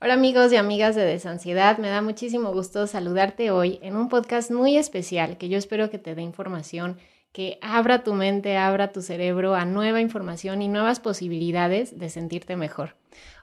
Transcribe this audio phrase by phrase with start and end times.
[0.00, 4.52] Hola amigos y amigas de Desansiedad, me da muchísimo gusto saludarte hoy en un podcast
[4.52, 6.98] muy especial que yo espero que te dé información,
[7.32, 12.54] que abra tu mente, abra tu cerebro a nueva información y nuevas posibilidades de sentirte
[12.54, 12.94] mejor.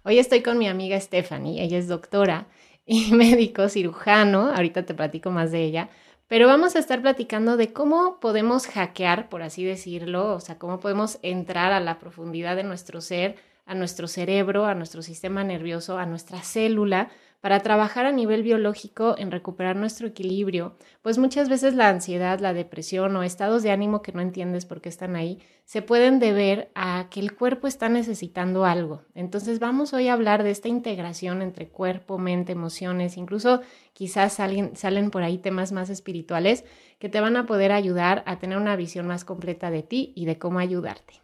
[0.04, 2.48] Hoy estoy con mi amiga Stephanie, ella es doctora
[2.86, 5.90] y médico cirujano, ahorita te platico más de ella,
[6.30, 10.80] pero vamos a estar platicando de cómo podemos hackear, por así decirlo, o sea, cómo
[10.80, 13.36] podemos entrar a la profundidad de nuestro ser
[13.66, 17.10] a nuestro cerebro, a nuestro sistema nervioso, a nuestra célula,
[17.46, 22.54] para trabajar a nivel biológico en recuperar nuestro equilibrio, pues muchas veces la ansiedad, la
[22.54, 26.72] depresión o estados de ánimo que no entiendes por qué están ahí, se pueden deber
[26.74, 29.04] a que el cuerpo está necesitando algo.
[29.14, 33.62] Entonces vamos hoy a hablar de esta integración entre cuerpo, mente, emociones, incluso
[33.94, 36.66] quizás salen, salen por ahí temas más espirituales
[36.98, 40.26] que te van a poder ayudar a tener una visión más completa de ti y
[40.26, 41.22] de cómo ayudarte.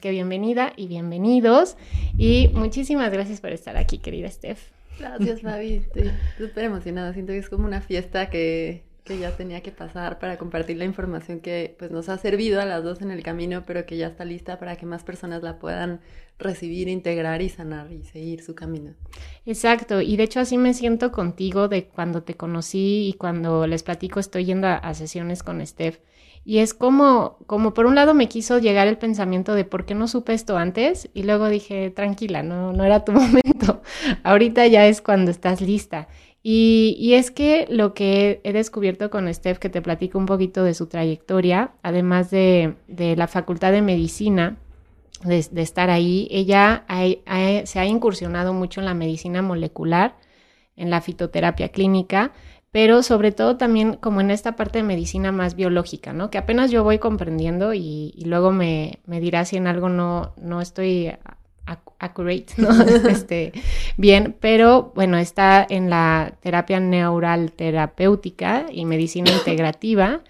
[0.00, 1.76] Que bienvenida y bienvenidos.
[2.16, 4.60] Y muchísimas gracias por estar aquí, querida Steph.
[4.98, 5.74] Gracias, Fabi.
[5.74, 7.12] Estoy súper emocionada.
[7.12, 10.84] Siento que es como una fiesta que, que, ya tenía que pasar para compartir la
[10.84, 14.08] información que pues, nos ha servido a las dos en el camino, pero que ya
[14.08, 16.00] está lista para que más personas la puedan
[16.38, 18.94] recibir, integrar y sanar y seguir su camino.
[19.46, 20.00] Exacto.
[20.00, 24.20] Y de hecho así me siento contigo de cuando te conocí y cuando les platico
[24.20, 25.98] estoy yendo a, a sesiones con Steph
[26.44, 29.94] y es como, como por un lado me quiso llegar el pensamiento de por qué
[29.94, 33.82] no supe esto antes y luego dije, tranquila, no, no era tu momento,
[34.22, 36.08] ahorita ya es cuando estás lista.
[36.42, 40.62] Y, y, es que lo que he descubierto con Steph, que te platico un poquito
[40.62, 44.56] de su trayectoria, además de, de la Facultad de Medicina,
[45.24, 46.84] de, de estar ahí, ella
[47.64, 50.16] se ha incursionado mucho en la medicina molecular,
[50.76, 52.32] en la fitoterapia clínica,
[52.70, 56.30] pero sobre todo también como en esta parte de medicina más biológica, ¿no?
[56.30, 60.60] Que apenas yo voy comprendiendo y, luego me, me dirá si en algo no, no
[60.60, 61.12] estoy
[61.98, 62.68] accurate, ¿no?
[63.08, 63.52] este,
[63.96, 70.20] bien, pero bueno, está en la terapia neural terapéutica y medicina integrativa.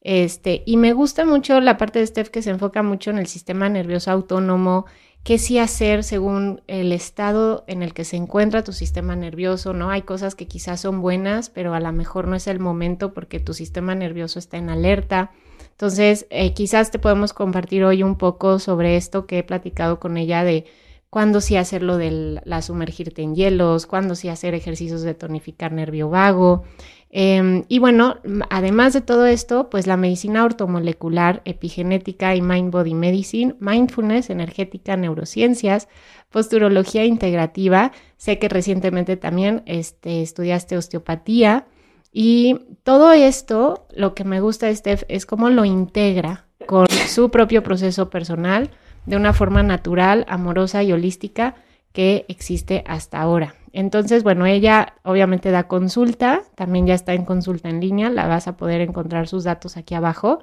[0.00, 3.26] Este, y me gusta mucho la parte de Steph que se enfoca mucho en el
[3.26, 4.86] sistema nervioso autónomo,
[5.22, 9.90] qué sí hacer según el estado en el que se encuentra tu sistema nervioso, ¿no?
[9.90, 13.40] Hay cosas que quizás son buenas, pero a lo mejor no es el momento porque
[13.40, 15.32] tu sistema nervioso está en alerta.
[15.70, 20.16] Entonces, eh, quizás te podemos compartir hoy un poco sobre esto que he platicado con
[20.16, 20.64] ella de
[21.10, 26.10] cuándo sí hacerlo de la sumergirte en hielos, cuándo sí hacer ejercicios de tonificar nervio
[26.10, 26.64] vago,
[27.10, 28.18] Em, y bueno,
[28.50, 34.96] además de todo esto, pues la medicina ortomolecular, epigenética y mind body medicine, mindfulness, energética,
[34.96, 35.88] neurociencias,
[36.30, 37.92] posturología integrativa.
[38.18, 41.66] Sé que recientemente también este, estudiaste osteopatía.
[42.12, 47.62] Y todo esto, lo que me gusta Steph es cómo lo integra con su propio
[47.62, 48.70] proceso personal
[49.06, 51.54] de una forma natural, amorosa y holística
[51.92, 53.57] que existe hasta ahora.
[53.72, 58.48] Entonces, bueno, ella obviamente da consulta, también ya está en consulta en línea, la vas
[58.48, 60.40] a poder encontrar sus datos aquí abajo.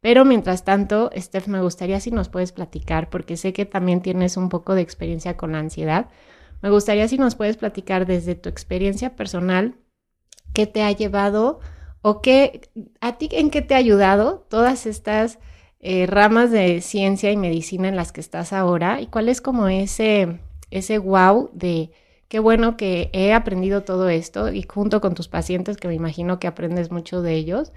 [0.00, 4.36] Pero mientras tanto, Steph, me gustaría si nos puedes platicar, porque sé que también tienes
[4.36, 6.08] un poco de experiencia con la ansiedad.
[6.60, 9.76] Me gustaría si nos puedes platicar desde tu experiencia personal,
[10.52, 11.60] qué te ha llevado
[12.02, 12.68] o qué,
[13.00, 15.38] a ti en qué te ha ayudado todas estas
[15.80, 19.68] eh, ramas de ciencia y medicina en las que estás ahora y cuál es como
[19.68, 20.40] ese,
[20.70, 21.90] ese wow de
[22.34, 26.40] qué bueno que he aprendido todo esto y junto con tus pacientes, que me imagino
[26.40, 27.70] que aprendes mucho de ellos,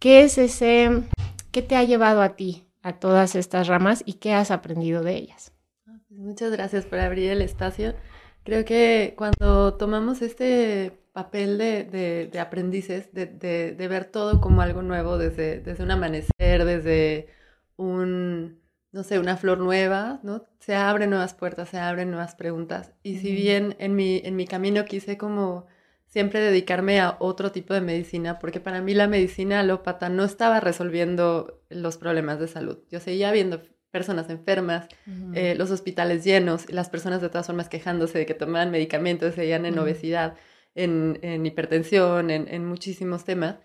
[0.00, 1.04] ¿qué es ese,
[1.52, 5.14] qué te ha llevado a ti a todas estas ramas y qué has aprendido de
[5.14, 5.52] ellas?
[5.86, 7.94] Ah, pues muchas gracias por abrir el espacio.
[8.42, 15.76] Creo que cuando tomamos este papel de, aprendices, de, ver todo como algo nuevo, desde
[15.78, 17.28] un amanecer, desde
[17.76, 18.58] un,
[18.94, 20.44] no sé, una flor nueva, ¿no?
[20.60, 22.92] Se abren nuevas puertas, se abren nuevas preguntas.
[23.02, 25.66] Y si bien en mi, en mi camino quise como
[26.06, 30.60] siempre dedicarme a otro tipo de medicina, porque para mí la medicina alópata no estaba
[30.60, 32.78] resolviendo los problemas de salud.
[32.88, 34.86] Yo seguía viendo personas enfermas,
[35.34, 39.66] eh, los hospitales llenos, las personas de todas formas quejándose de que tomaban medicamentos, seguían
[39.66, 40.36] en obesidad,
[40.76, 43.56] en, en hipertensión, en, en, muchísimos temas.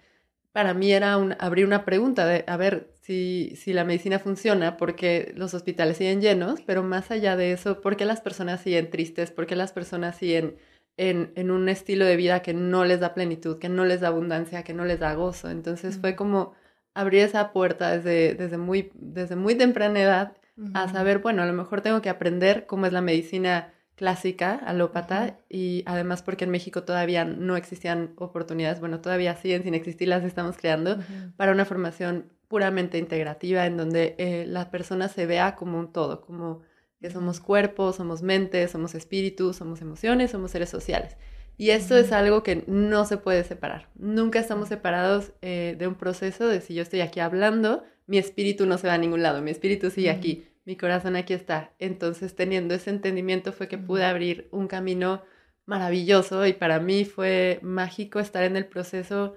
[0.51, 5.33] Para mí era un, abrir una pregunta de, a ver, si, la medicina funciona, porque
[5.35, 9.31] los hospitales siguen llenos, pero más allá de eso, ¿por qué las personas siguen tristes?
[9.31, 10.57] ¿Por qué las personas siguen
[10.97, 14.63] en, un estilo de vida que no les da plenitud, que no les da abundancia,
[14.63, 15.49] que no les da gozo?
[15.49, 16.53] Entonces fue como
[16.93, 20.37] abrir esa puerta desde, desde, muy, desde muy temprana edad
[20.73, 25.41] a saber, bueno, a lo mejor tengo que aprender cómo es la medicina clásica, alópata,
[25.49, 30.23] y además porque en México todavía no existían oportunidades, bueno, todavía siguen sin existir, las
[30.23, 30.99] estamos creando,
[31.35, 36.21] para una formación puramente integrativa, en donde eh, la persona se vea como un todo,
[36.21, 36.61] como
[37.01, 41.17] que somos cuerpo, somos mente, somos espíritu, somos emociones, somos seres sociales.
[41.57, 43.89] Y esto es algo que no se puede separar.
[43.95, 48.65] Nunca estamos separados eh, de un proceso de si yo estoy aquí hablando, mi espíritu
[48.65, 51.73] no se va a ningún lado, mi espíritu sigue aquí, mi corazón aquí está.
[51.79, 55.23] Entonces, teniendo ese entendimiento fue que pude abrir un camino
[55.65, 59.35] maravilloso y para mí fue mágico estar en el proceso,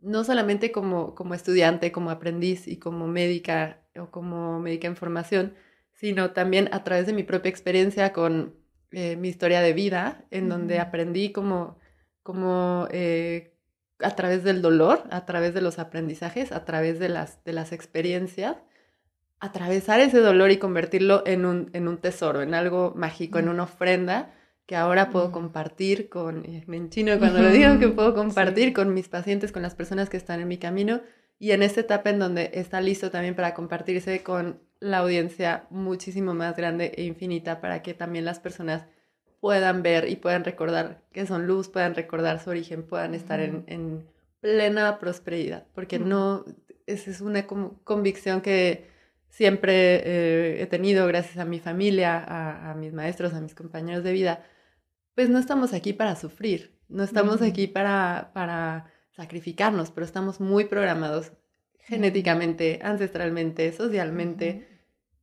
[0.00, 5.52] no solamente como, como estudiante, como aprendiz y como médica o como médica en formación,
[5.92, 8.54] sino también a través de mi propia experiencia con
[8.92, 11.78] eh, mi historia de vida, en donde aprendí como,
[12.22, 13.54] como eh,
[13.98, 17.72] a través del dolor, a través de los aprendizajes, a través de las, de las
[17.72, 18.56] experiencias,
[19.40, 23.64] atravesar ese dolor y convertirlo en un, en un tesoro, en algo mágico, en una
[23.64, 24.32] ofrenda
[24.66, 29.08] que ahora puedo compartir con, me enchino cuando lo digo, que puedo compartir con mis
[29.08, 31.00] pacientes, con las personas que están en mi camino.
[31.40, 36.34] Y en esta etapa en donde está listo también para compartirse con la audiencia muchísimo
[36.34, 38.86] más grande e infinita para que también las personas
[39.40, 44.06] puedan ver y puedan recordar que son luz, puedan recordar su origen, puedan estar en,
[44.40, 46.46] plena prosperidad, porque no,
[46.86, 48.89] esa es una convicción que
[49.30, 52.22] siempre eh, he tenido gracias a mi familia,
[52.70, 54.44] a, mis maestros, a mis compañeros de vida,
[55.14, 60.64] pues no estamos aquí para sufrir, no estamos aquí para, para sacrificarnos, pero estamos muy
[60.64, 61.32] programados
[61.78, 64.68] genéticamente, ancestralmente, socialmente,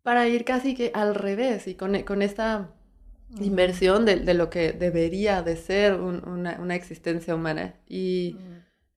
[0.04, 2.74] para ir casi que al revés y con, con esta
[3.42, 7.76] inversión de, de, lo que debería de ser una, una, existencia humana.
[7.88, 8.38] Y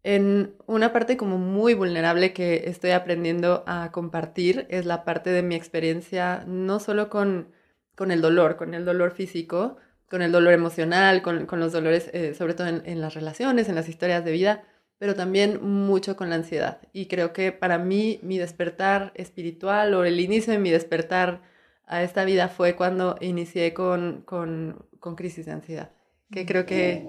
[0.03, 5.43] en una parte como muy vulnerable que estoy aprendiendo a compartir es la parte de
[5.43, 7.49] mi experiencia, no solo con,
[7.95, 9.77] con el dolor, con el dolor físico,
[10.09, 13.75] con el dolor emocional, con, con los dolores, eh, sobre todo en, las relaciones, en
[13.75, 14.65] las historias de vida,
[14.99, 16.81] pero también mucho con la ansiedad.
[16.93, 21.43] Y creo que para mí mi despertar espiritual o el inicio de mi despertar
[21.87, 25.91] a esta vida fue cuando inicié con, con, con crisis de ansiedad,
[26.31, 27.07] que creo que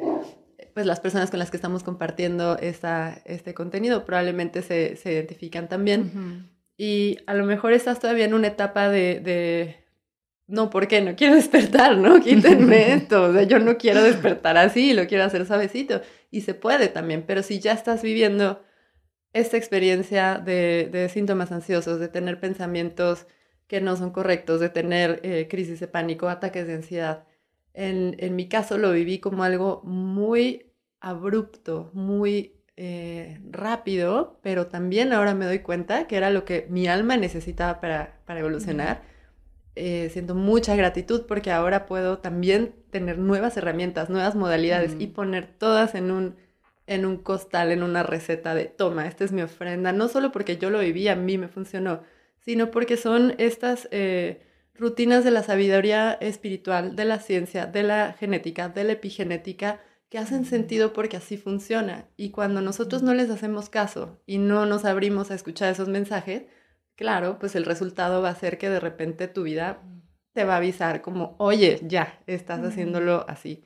[0.73, 5.67] pues las personas con las que estamos compartiendo esta, este contenido probablemente se, se identifican
[5.69, 6.49] también.
[6.77, 9.85] Y a lo mejor estás todavía en una etapa de, de
[10.47, 11.01] no, ¿por qué?
[11.01, 12.19] No quiero despertar, ¿no?
[12.19, 13.23] Quítenme esto.
[13.23, 16.01] O sea, yo no quiero despertar así, lo quiero hacer suavecito.
[16.29, 18.61] Y se puede también, pero si ya estás viviendo
[19.33, 23.27] esta experiencia de, de síntomas ansiosos, de tener pensamientos
[23.67, 27.23] que no son correctos, de tener eh, crisis de pánico, ataques de ansiedad,
[27.73, 35.13] en, en, mi caso lo viví como algo muy abrupto, muy eh, rápido, pero también
[35.13, 39.03] ahora me doy cuenta que era lo que mi alma necesitaba para, para evolucionar.
[39.75, 45.47] Eh, siento mucha gratitud porque ahora puedo también tener nuevas herramientas, nuevas modalidades y poner
[45.47, 46.35] todas en un,
[46.87, 50.57] en un costal, en una receta de toma, esta es mi ofrenda, no solo porque
[50.57, 52.01] yo lo viví, a mí me funcionó,
[52.39, 54.41] sino porque son estas eh,
[54.73, 60.17] rutinas de la sabiduría espiritual, de la ciencia, de la genética, de la epigenética, que
[60.17, 62.09] hacen sentido porque así funciona.
[62.17, 66.43] Y cuando nosotros no les hacemos caso y no nos abrimos a escuchar esos mensajes,
[66.95, 69.81] claro, pues el resultado va a ser que de repente tu vida
[70.33, 73.63] te va a avisar como, oye, ya, estás haciéndolo así.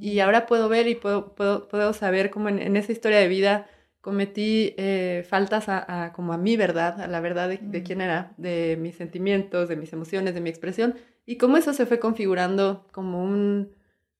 [0.00, 3.68] Y ahora puedo ver y puedo, puedo, puedo saber cómo en, esa historia de vida
[4.00, 8.76] cometí eh, faltas a, como a mi verdad, a la verdad de, quién era, de
[8.80, 10.94] mis sentimientos, de mis emociones, de mi expresión,
[11.26, 13.72] y cómo eso se fue configurando como un,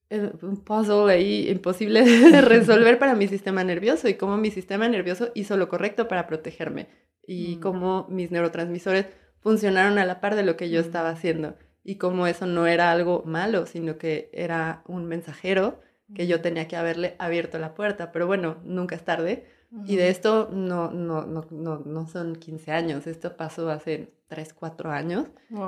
[0.09, 4.87] eh, un puzzle ahí imposible de resolver para mi sistema nervioso y cómo mi sistema
[4.87, 6.87] nervioso hizo lo correcto para protegerme
[7.25, 7.59] y mm.
[7.61, 9.07] cómo mis neurotransmisores
[9.39, 10.85] funcionaron a la par de lo que yo mm.
[10.85, 15.79] estaba haciendo y cómo eso no era algo malo, sino que era un mensajero
[16.13, 18.11] que yo tenía que haberle abierto la puerta.
[18.11, 19.45] Pero bueno, nunca es tarde.
[19.85, 24.53] Y de esto no, no, no, no, no son 15 años, esto pasó hace 3,
[24.53, 25.27] 4 años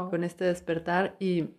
[0.10, 1.50] con este despertar y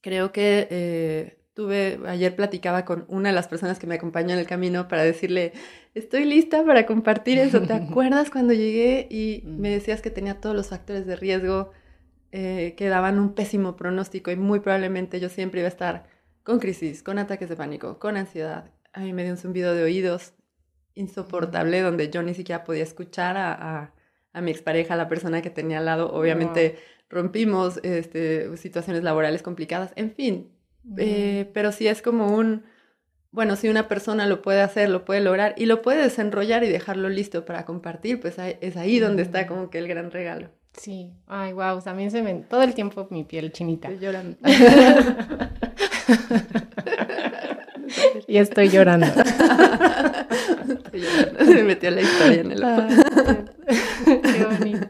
[0.00, 4.38] creo que eh, tuve, ayer platicaba con una de las personas que me acompañó en
[4.38, 5.52] el camino para decirle,
[5.94, 7.60] estoy lista para compartir eso.
[7.60, 9.60] ¿Te acuerdas cuando llegué y mm.
[9.60, 11.72] me decías que tenía todos los factores de riesgo
[12.30, 16.06] eh, que daban un pésimo pronóstico y muy probablemente yo siempre iba a estar
[16.42, 18.70] con crisis, con ataques de pánico, con ansiedad?
[18.92, 20.34] A mí me dio un zumbido de oídos
[20.96, 23.92] insoportable donde yo ni siquiera podía escuchar a,
[24.32, 26.12] a, mi expareja, a la persona que tenía al lado.
[26.12, 30.50] Obviamente rompimos este, situaciones laborales complicadas, en fin,
[30.98, 32.64] eh, pero si es como un,
[33.30, 36.68] bueno, si una persona lo puede hacer, lo puede lograr y lo puede desenrollar y
[36.68, 40.48] dejarlo listo para compartir, pues es ahí donde está como que el gran regalo.
[40.72, 43.88] Sí, ay, wow, también se me todo el tiempo mi piel chinita.
[43.88, 44.36] Estoy llorando.
[48.28, 49.06] y estoy llorando.
[51.38, 52.82] Se me metió la historia en el ojo.
[54.04, 54.88] Qué bonito.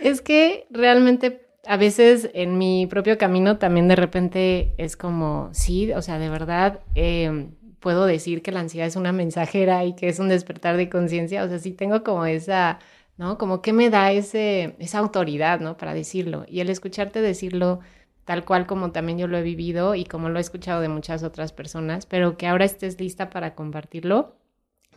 [0.00, 5.92] es que realmente a veces en mi propio camino también de repente es como, sí,
[5.92, 10.08] o sea, de verdad em, puedo decir que la ansiedad es una mensajera y que
[10.08, 12.78] es un despertar de conciencia, o sea, sí tengo como esa,
[13.18, 13.36] ¿no?
[13.38, 15.76] Como que me da ese, esa autoridad, ¿no?
[15.76, 16.46] Para decirlo.
[16.48, 17.80] Y el escucharte decirlo
[18.24, 21.22] tal cual como también yo lo he vivido y como lo he escuchado de muchas
[21.22, 24.36] otras personas, pero que ahora estés lista para compartirlo,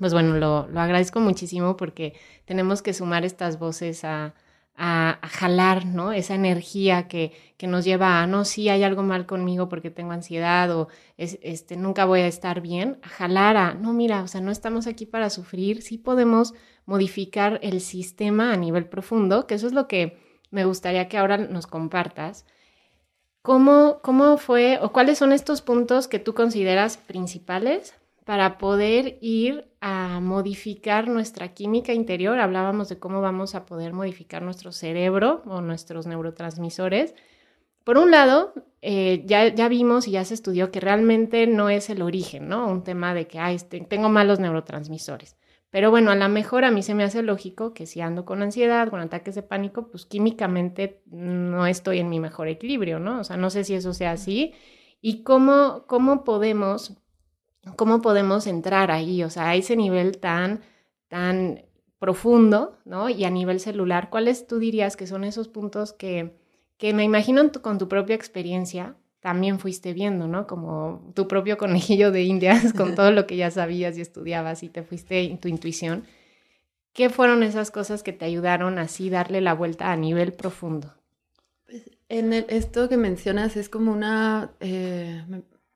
[0.01, 4.33] pues bueno, lo, lo agradezco muchísimo porque tenemos que sumar estas voces a
[4.83, 6.11] a, jalar, ¿no?
[6.11, 10.11] Esa energía que, que, nos lleva a, no, sí, hay algo mal conmigo porque tengo
[10.11, 14.27] ansiedad o es, este, nunca voy a estar bien, a jalar a, no, mira, o
[14.27, 16.53] sea, no estamos aquí para sufrir, sí podemos
[16.85, 20.17] modificar el sistema a nivel profundo, que eso es lo que
[20.49, 22.45] me gustaría que ahora nos compartas.
[23.43, 27.95] ¿Cómo, cómo fue o cuáles son estos puntos que tú consideras principales
[28.31, 32.39] para poder ir a modificar nuestra química interior.
[32.39, 37.13] Hablábamos de cómo vamos a poder modificar nuestro cerebro o nuestros neurotransmisores.
[37.83, 41.89] Por un lado, eh, ya, ya, vimos y ya se estudió que realmente no es
[41.89, 42.69] el origen, ¿no?
[42.69, 45.35] Un tema de que, este, tengo malos neurotransmisores.
[45.69, 48.41] Pero bueno, a lo mejor a mí se me hace lógico que si ando con
[48.41, 53.19] ansiedad, con ataques de pánico, pues químicamente no estoy en mi mejor equilibrio, ¿no?
[53.19, 54.53] O sea, no sé si eso sea así.
[55.01, 57.00] ¿Y cómo, cómo podemos
[57.75, 59.23] ¿cómo podemos entrar ahí?
[59.23, 60.61] O sea, a ese nivel tan,
[61.07, 61.63] tan
[61.99, 63.09] profundo, ¿no?
[63.09, 66.35] Y a nivel celular, ¿cuáles tú dirías que son esos puntos que,
[66.77, 70.47] que me imagino con tu propia experiencia también fuiste viendo, ¿no?
[70.47, 74.69] Como tu propio conejillo de indias con todo lo que ya sabías y estudiabas y
[74.69, 76.05] te fuiste en tu intuición.
[76.91, 80.93] ¿Qué fueron esas cosas que te ayudaron así darle la vuelta a nivel profundo?
[81.65, 85.23] Pues en esto que mencionas es como una, eh,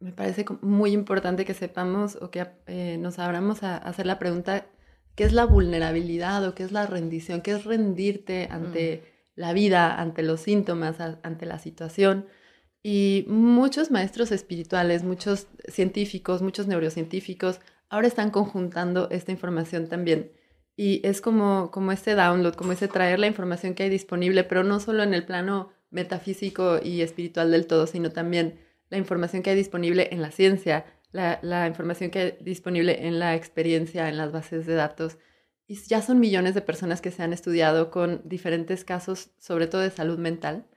[0.05, 4.67] me parece muy importante que sepamos o que eh, nos abramos a, hacer la pregunta,
[5.15, 7.41] ¿qué es la vulnerabilidad o qué es la rendición?
[7.41, 9.39] ¿Qué es rendirte ante mm.
[9.41, 12.27] la vida, ante los síntomas, ante la situación?
[12.83, 17.59] Y muchos maestros espirituales, muchos científicos, muchos neurocientíficos,
[17.89, 20.31] ahora están conjuntando esta información también.
[20.77, 24.63] Y es como, como este download, como ese traer la información que hay disponible, pero
[24.63, 28.59] no solo en el plano metafísico y espiritual del todo, sino también
[28.95, 33.35] la información que hay disponible en la ciencia, la, información que hay disponible en la
[33.35, 35.17] experiencia, en las bases de datos.
[35.67, 39.81] Y ya son millones de personas que se han estudiado con diferentes casos, sobre todo
[39.81, 40.67] de salud mental.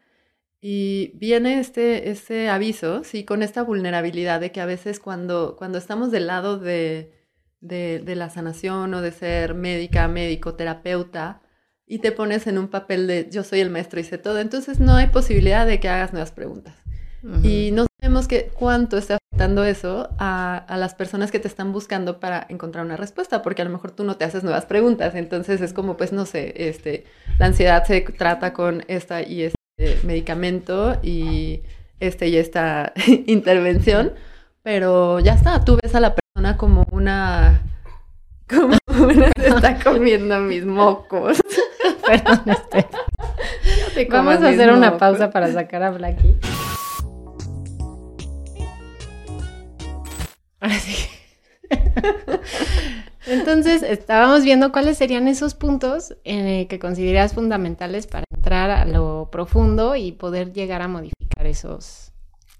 [0.60, 5.78] Y viene este, este aviso, sí, con esta vulnerabilidad de que a veces cuando, cuando
[5.78, 7.12] estamos del lado de,
[7.60, 11.42] de, de la sanación o de ser médica, médico, terapeuta,
[11.86, 14.78] y te pones en un papel de yo soy el maestro y sé todo, entonces
[14.78, 16.76] no hay posibilidad de que hagas nuevas preguntas.
[17.42, 21.72] Y no sabemos que, cuánto está afectando eso a, a, las personas que te están
[21.72, 25.14] buscando para encontrar una respuesta, porque a lo mejor tú no te haces nuevas preguntas.
[25.14, 27.04] Entonces es como, pues no sé, este,
[27.38, 29.56] la ansiedad se trata con esta y este
[30.04, 31.62] medicamento y
[32.00, 32.92] este y esta
[33.26, 34.12] intervención,
[34.62, 37.62] pero ya está, tú ves a la persona como una
[38.48, 41.38] como una se está comiendo mis mocos.
[42.06, 42.86] Perdón, este.
[44.08, 46.36] Vamos a hacer una pausa para sacar a Blackie.
[50.60, 51.08] Así.
[53.26, 59.28] Entonces, estábamos viendo cuáles serían esos puntos eh, que consideras fundamentales para entrar a lo
[59.30, 62.12] profundo y poder llegar a modificar esos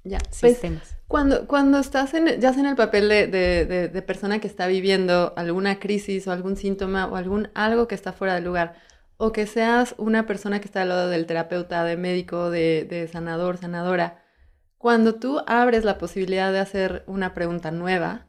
[0.05, 0.97] ya, pues, sistemas.
[1.07, 4.67] cuando, cuando estás en, ya sea en el papel de, de, de, persona que está
[4.67, 8.75] viviendo alguna crisis o algún síntoma o algún algo que está fuera del lugar,
[9.17, 13.57] o que seas una persona que está al lado del terapeuta, de médico, de sanador,
[13.57, 14.23] sanadora,
[14.79, 18.27] cuando tú abres la posibilidad de hacer una pregunta nueva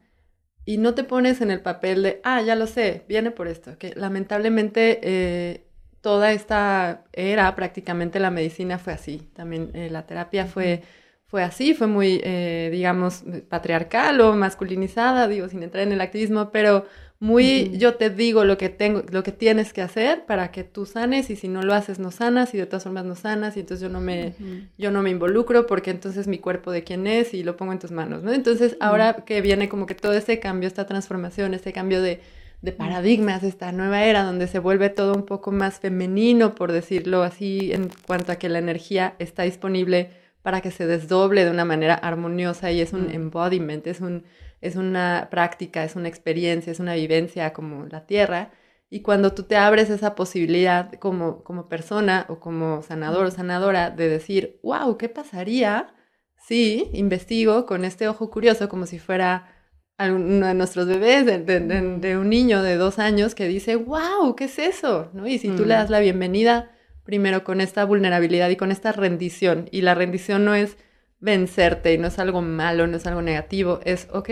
[0.64, 3.78] y no te pones en el papel de, ah, ya lo sé, viene por esto,
[3.78, 5.66] que lamentablemente eh,
[6.00, 10.82] toda esta era, prácticamente la medicina fue así, también eh, la terapia fue,
[11.26, 16.50] fue así, fue muy, eh, digamos, patriarcal o masculinizada, digo, sin entrar en el activismo,
[16.50, 16.86] pero
[17.20, 20.86] muy yo te digo lo que tengo, lo que tienes que hacer para que tú
[20.86, 23.60] sanes y si no lo haces no sanas y de todas formas no sanas y
[23.60, 24.34] entonces yo no me
[24.78, 27.78] yo no me involucro porque entonces mi cuerpo de quién es y lo pongo en
[27.78, 28.32] tus manos, ¿no?
[28.32, 32.20] Entonces, ahora que viene como que todo ese cambio, esta transformación, este cambio de
[32.62, 37.22] de paradigmas, esta nueva era donde se vuelve todo un poco más femenino, por decirlo
[37.22, 40.10] así, en cuanto a que la energía está disponible
[40.42, 44.24] para que se desdoble de una manera armoniosa y es un embodiment, es un
[44.60, 48.52] es una práctica, es una experiencia, es una vivencia como la tierra.
[48.90, 53.90] Y cuando tú te abres esa posibilidad como, como persona o como sanador o sanadora
[53.90, 55.94] de decir, wow, ¿qué pasaría
[56.36, 59.60] si investigo con este ojo curioso como si fuera
[60.08, 64.58] uno de nuestros bebés, de, un niño de dos años que dice, wow, ¿qué es
[64.58, 65.10] eso?
[65.12, 65.26] ¿No?
[65.26, 66.70] Y si tú le das la bienvenida,
[67.04, 69.68] primero con esta vulnerabilidad y con esta rendición.
[69.70, 70.78] Y la rendición no es
[71.20, 74.30] vencerte y no es algo malo, no es algo negativo, es, ok,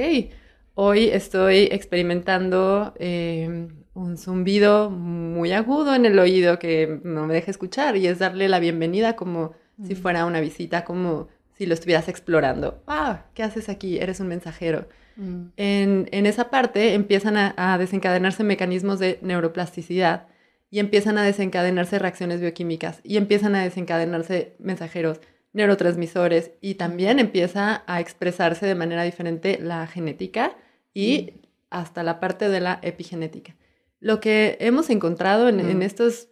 [0.74, 7.50] hoy estoy experimentando eh, un zumbido muy agudo en el oído que no me deja
[7.50, 9.52] escuchar y es darle la bienvenida como
[9.86, 12.82] si fuera una visita, como si lo estuvieras explorando.
[12.86, 13.98] Ah, ¿qué haces aquí?
[13.98, 14.88] Eres un mensajero.
[15.16, 15.46] Mm.
[15.56, 20.26] En, en, esa parte empiezan a, a, desencadenarse mecanismos de neuroplasticidad
[20.70, 25.20] y empiezan a desencadenarse reacciones bioquímicas y empiezan a desencadenarse mensajeros
[25.52, 30.56] neurotransmisores y también empieza a expresarse de manera diferente la genética
[30.94, 31.46] y mm.
[31.70, 33.56] hasta la parte de la epigenética.
[34.00, 35.82] Lo que hemos encontrado en, en mm.
[35.82, 36.28] estos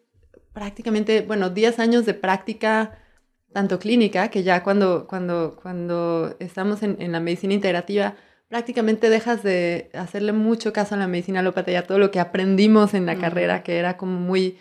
[0.53, 2.99] prácticamente, bueno, 10 años de práctica
[3.53, 8.15] tanto clínica, que ya cuando, cuando, cuando estamos en, en, la medicina integrativa,
[8.49, 12.21] prácticamente dejas de hacerle mucho caso a la medicina alópata y a todo lo que
[12.21, 13.21] aprendimos en la mm.
[13.21, 14.59] carrera, que era como muy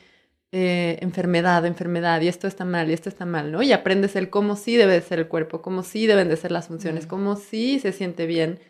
[0.57, 3.61] eh, enfermedad, enfermedad, y esto está mal, y esto está mal, ¿no?
[3.61, 6.67] Y aprendes el cómo sí debe ser el cuerpo, cómo sí deben de ser las
[6.67, 7.09] funciones, mm.
[7.09, 8.61] cómo sí se siente bien.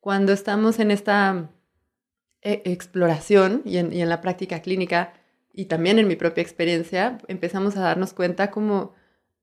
[0.00, 1.48] Cuando estamos en esta
[2.42, 5.14] eh, exploración y en, y en la práctica clínica,
[5.54, 8.92] y también en mi propia experiencia, empezamos a darnos cuenta como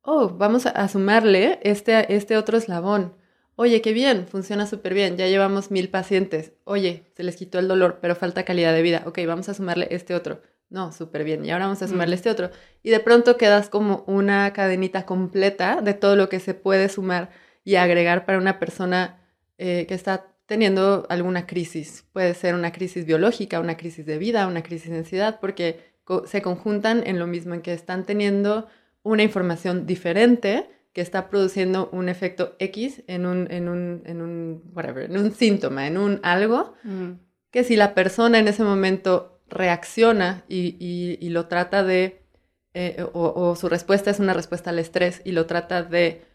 [0.03, 3.15] oh, vamos a sumarle este, este otro eslabón.
[3.55, 6.53] Oye, qué bien, funciona súper bien, ya llevamos mil pacientes.
[6.63, 9.01] Oye, se les quitó el dolor, pero falta calidad de vida.
[9.07, 10.41] Ok, vamos a sumarle este otro.
[10.69, 11.45] No, súper bien.
[11.45, 12.19] Y ahora vamos a sumarle mm.
[12.19, 12.51] este otro.
[12.83, 17.29] Y de pronto quedas como una cadenita completa de todo lo que se puede sumar
[17.63, 19.21] y agregar para una persona
[19.57, 22.05] eh, que está teniendo alguna crisis.
[22.13, 25.79] Puede ser una crisis biológica, una crisis de vida, una crisis de ansiedad, porque
[26.25, 28.67] se conjuntan en lo mismo, en que están teniendo
[29.03, 34.63] una información diferente que está produciendo un efecto X en un, en un, en un,
[34.73, 37.11] whatever, en un síntoma, en un algo, mm.
[37.51, 42.21] que si la persona en ese momento reacciona y, y, lo trata de,
[42.73, 46.25] eh, o, o, su respuesta es una respuesta al estrés y lo trata de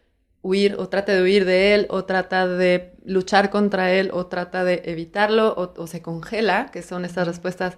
[0.41, 4.63] huir, o trata de huir de él, o trata de luchar contra él, o trata
[4.63, 7.77] de evitarlo, o, o se congela, que son estas respuestas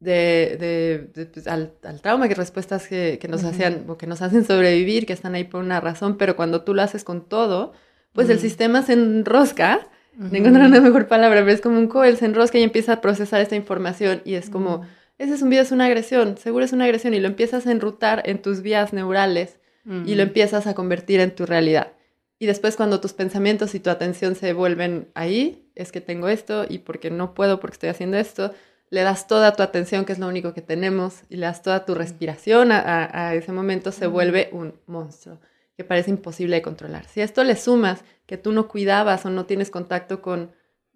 [0.00, 4.22] de, de, pues, al, al, trauma, que respuestas que, que nos hacían o que nos
[4.22, 7.72] hacen sobrevivir, que están ahí por una razón, pero cuando tú lo haces con todo,
[8.12, 12.16] pues el sistema se enrosca, uh encontrar una mejor palabra, pero es como un coel,
[12.16, 14.82] se enrosca y empieza a procesar esta información y es como,
[15.18, 17.72] ese es un video, es una agresión, seguro es una agresión y lo empiezas a
[17.72, 19.58] enrutar en tus vías neurales
[20.04, 21.92] y lo empiezas a convertir en tu realidad.
[22.38, 26.66] Y después cuando tus pensamientos y tu atención se vuelven ahí, es que tengo esto
[26.68, 28.52] y porque no puedo, porque estoy haciendo esto,
[28.90, 31.84] le das toda tu atención, que es lo único que tenemos, y le das toda
[31.84, 35.38] tu respiración a, ese momento, se vuelve un monstruo
[35.78, 37.06] que parece imposible de controlar.
[37.06, 40.50] Si a esto le sumas que tú no cuidabas o no tienes contacto con,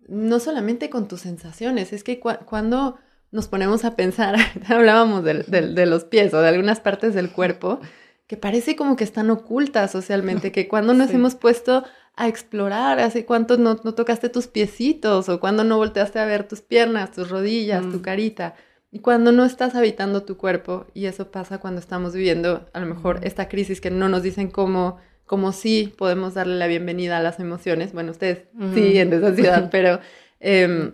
[0.08, 2.98] no solamente con tus sensaciones, es que cuando
[3.30, 4.34] nos ponemos a pensar,
[4.68, 7.78] hablábamos de los pies o de algunas partes del cuerpo,
[8.26, 11.84] que parece como que están ocultas socialmente, que cuando nos hemos puesto
[12.16, 16.48] a explorar, hace cuánto no, no, tocaste tus piecitos o cuando no volteaste a ver
[16.48, 18.02] tus piernas, tus rodillas, tu mm.
[18.02, 18.56] carita.
[18.94, 22.86] Y cuando no estás habitando tu cuerpo, y eso pasa cuando estamos viviendo a lo
[22.86, 27.22] mejor esta crisis que no nos dicen cómo, cómo sí podemos darle la bienvenida a
[27.22, 27.94] las emociones.
[27.94, 29.98] Bueno, ustedes sí en esa ciudad, pero
[30.40, 30.92] eh,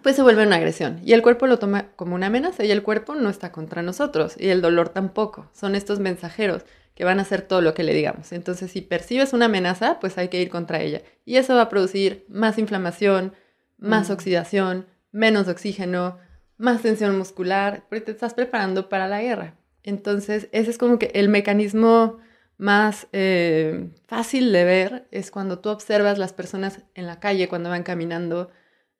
[0.00, 1.00] pues se vuelve una agresión.
[1.04, 4.36] Y el cuerpo lo toma como una amenaza y el cuerpo no está contra nosotros
[4.38, 5.50] y el dolor tampoco.
[5.52, 6.62] Son estos mensajeros
[6.94, 8.30] que van a hacer todo lo que le digamos.
[8.30, 11.02] Entonces, si percibes una amenaza, pues hay que ir contra ella.
[11.24, 13.32] Y eso va a producir más inflamación,
[13.76, 16.18] más oxidación, menos oxígeno,
[16.58, 19.54] más tensión muscular, porque te estás preparando para la guerra.
[19.82, 22.18] Entonces, ese es como que el mecanismo
[22.56, 27.70] más eh, fácil de ver, es cuando tú observas las personas en la calle, cuando
[27.70, 28.50] van caminando,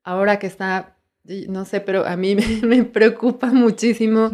[0.02, 0.96] ahora que está,
[1.48, 4.30] no sé, pero a mí me, me preocupa muchísimo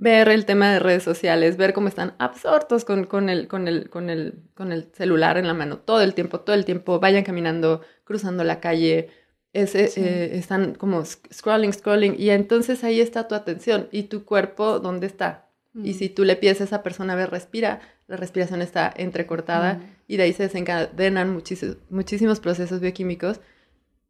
[0.00, 3.90] ver el tema de redes sociales, ver cómo están absortos con, con, el, con, el,
[3.90, 7.22] con, el, con el celular en la mano todo el tiempo, todo el tiempo, vayan
[7.22, 9.10] caminando, cruzando la calle,
[9.52, 14.78] ese, eh, están como scrolling, scrolling, y entonces ahí está tu atención y tu cuerpo,
[14.78, 15.46] ¿dónde está?
[15.82, 16.14] Y si mm.
[16.14, 19.82] tú le pides a esa persona a ver, respira, la respiración está entrecortada mm.
[20.08, 23.40] y de ahí se desencadenan muchísimos, muchísimos procesos bioquímicos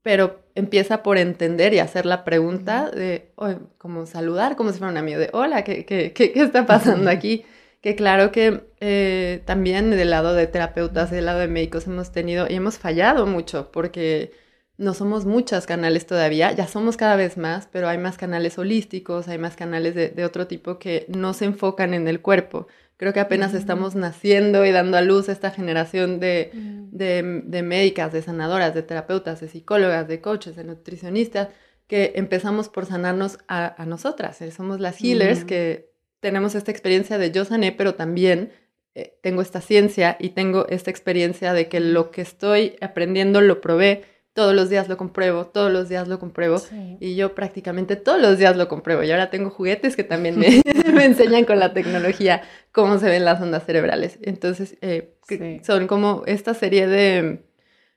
[0.02, 3.32] pero empieza por entender y hacer la pregunta de,
[3.78, 7.44] como saludar como si fuera un amigo, de, hola, ¿qué, qué, qué, está pasando aquí?
[7.82, 12.46] Que claro que eh, también del lado de terapeutas, del lado de médicos hemos tenido
[12.48, 14.32] y hemos fallado mucho porque
[14.80, 19.28] no somos muchos canales todavía, ya somos cada vez más, pero hay más canales holísticos,
[19.28, 22.66] hay más canales de, de otro tipo que no se enfocan en el cuerpo.
[23.00, 28.20] Creo que apenas estamos naciendo y dando a luz esta generación de, de, médicas, de
[28.20, 31.48] sanadoras, de terapeutas, de psicólogas, de coaches, de nutricionistas,
[31.86, 34.42] que empezamos por sanarnos a, nosotras.
[34.42, 35.90] Eh, somos las healers que
[36.20, 38.52] tenemos esta experiencia de yo sané, pero también
[38.94, 43.62] eh, tengo esta ciencia y tengo esta experiencia de que lo que estoy aprendiendo lo
[43.62, 46.62] probé, todos los días lo compruebo, todos los días lo compruebo
[47.00, 50.62] y yo prácticamente todos los días lo compruebo y ahora tengo juguetes que también me,
[50.94, 54.18] me enseñan con la tecnología cómo se ven las ondas cerebrales.
[54.22, 55.14] Entonces, eh,
[55.62, 57.44] son como esta serie de,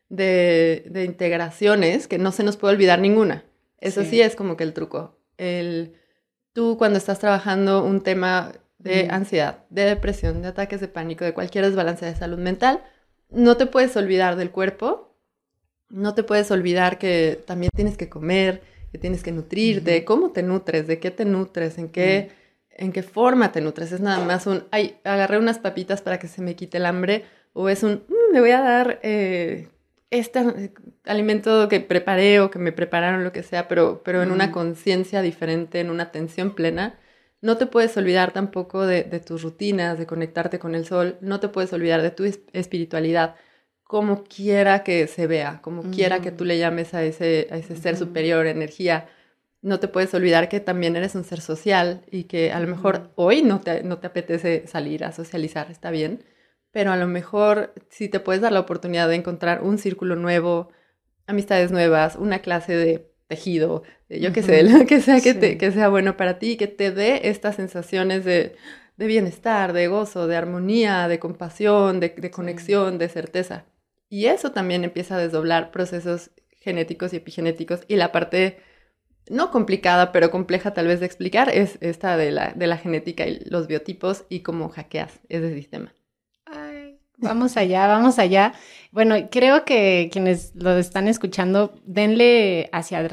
[0.09, 3.43] de, de, integraciones que no se nos puede olvidar ninguna.
[3.79, 4.21] Eso sí.
[4.21, 5.19] es como que el truco.
[5.37, 5.95] El,
[6.53, 11.33] tú cuando estás trabajando un tema de ansiedad, de depresión, de ataques de pánico, de
[11.33, 12.83] cualquier desbalance de salud mental,
[13.29, 15.12] no te puedes olvidar del cuerpo,
[15.93, 20.43] no te puedes olvidar que también tienes que comer, que tienes que nutrirte, cómo te
[20.43, 22.31] nutres, de qué te nutres, en qué,
[22.71, 23.91] en qué forma te nutres.
[23.91, 27.25] Es nada más un, ay, agarré unas papitas para que se me quite el hambre,
[27.53, 29.69] o es un, mm, me voy a dar eh,
[30.09, 30.71] este
[31.05, 35.21] alimento que preparé o que me prepararon, lo que sea, pero, pero en una conciencia
[35.21, 36.99] diferente, en una atención plena.
[37.41, 41.49] No te puedes olvidar tampoco de, tus rutinas, de conectarte con el sol, no te
[41.49, 43.35] puedes olvidar de tu espiritualidad,
[43.93, 47.75] como quiera que se vea, como quiera que tú le llames a ese, a ese
[47.75, 49.07] ser superior, energía.
[49.61, 53.11] No te puedes olvidar que también eres un ser social y que a lo mejor
[53.13, 56.23] hoy no te, no te apetece salir a socializar, está bien,
[56.71, 60.69] pero a lo mejor si te puedes dar la oportunidad de encontrar un círculo nuevo,
[61.27, 65.71] amistades nuevas, una clase de tejido, yo qué sé, lo que sea que, te, que
[65.71, 68.55] sea bueno para ti, que te dé estas sensaciones de,
[68.97, 73.65] de bienestar, de gozo, de armonía, de compasión, de, de conexión, de certeza.
[74.13, 76.29] Y eso también empieza a desdoblar procesos
[76.61, 77.79] genéticos y epigenéticos.
[77.87, 78.59] Y la parte
[79.27, 83.25] no complicada, pero compleja tal vez de explicar, es esta de la, de la genética
[83.25, 85.95] y los biotipos y cómo hackeas ese sistema.
[87.17, 88.53] Vamos allá, vamos allá.
[88.91, 93.09] Bueno, creo que quienes lo están escuchando, denle hacia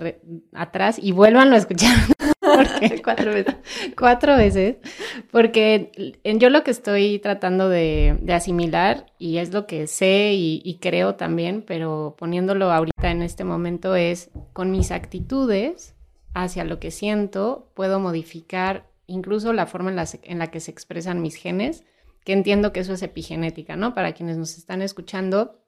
[0.53, 1.97] atrás y vuélvanlo a escuchar.
[3.05, 3.57] cuatro veces.
[3.97, 4.77] cuatro veces.
[5.31, 10.79] Porque yo lo que estoy tratando de, asimilar, y es lo que sé y, y,
[10.79, 15.95] creo también, pero poniéndolo ahorita en este momento, es con mis actitudes
[16.35, 20.71] hacia lo que siento, puedo modificar incluso la forma en la, en la que se
[20.71, 21.85] expresan mis genes
[22.25, 23.95] que entiendo que eso es epigenética, ¿no?
[23.95, 25.59] Para quienes nos están escuchando,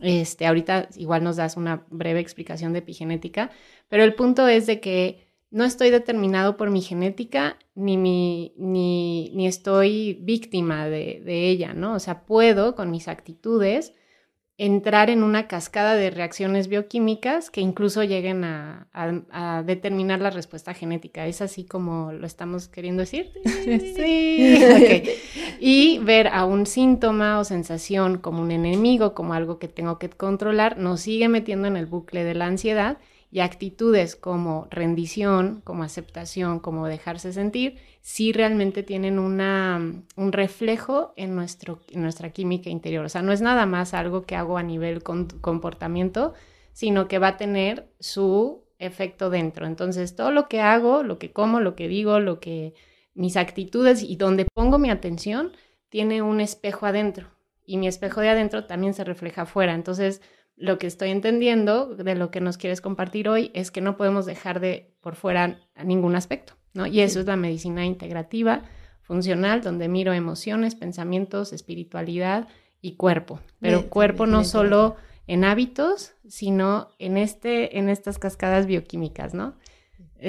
[0.00, 3.50] este, ahorita igual nos das una breve explicación de epigenética,
[3.88, 9.30] pero el punto es de que no estoy determinado por mi genética ni, mi, ni,
[9.34, 11.94] ni estoy víctima de, de, ella, ¿no?
[11.94, 13.94] O sea, puedo con mis actitudes
[14.58, 18.88] entrar en una cascada de reacciones bioquímicas que incluso lleguen a,
[19.64, 21.26] determinar la respuesta genética.
[21.26, 23.32] ¿Es así como lo estamos queriendo decir?
[23.54, 25.04] Sí.
[25.60, 30.08] Y ver a un síntoma o sensación como un enemigo, como algo que tengo que
[30.08, 32.98] controlar, nos sigue metiendo en el bucle de la ansiedad
[33.30, 41.12] y actitudes como rendición, como aceptación, como dejarse sentir, sí realmente tienen una, un reflejo
[41.16, 43.04] en, nuestro, nuestra química interior.
[43.04, 46.32] O sea, no es nada más algo que hago a nivel comportamiento,
[46.72, 49.66] sino que va a tener su efecto dentro.
[49.66, 52.74] Entonces, todo lo que hago, lo que como, lo que digo, lo que
[53.14, 55.52] mis actitudes y donde pongo mi atención,
[55.90, 57.28] tiene un espejo adentro.
[57.66, 59.74] Y mi espejo de adentro también se refleja afuera.
[59.74, 60.22] Entonces,
[60.58, 64.26] lo que estoy entendiendo de lo que nos quieres compartir hoy es que no podemos
[64.26, 66.54] dejar de por fuera ningún aspecto.
[66.86, 68.62] Y eso es la medicina integrativa,
[69.02, 72.46] funcional, donde miro emociones, pensamientos, espiritualidad
[72.80, 73.40] y cuerpo.
[73.60, 79.56] Pero cuerpo no solo en hábitos, sino en, este, en estas cascadas bioquímicas, ¿no?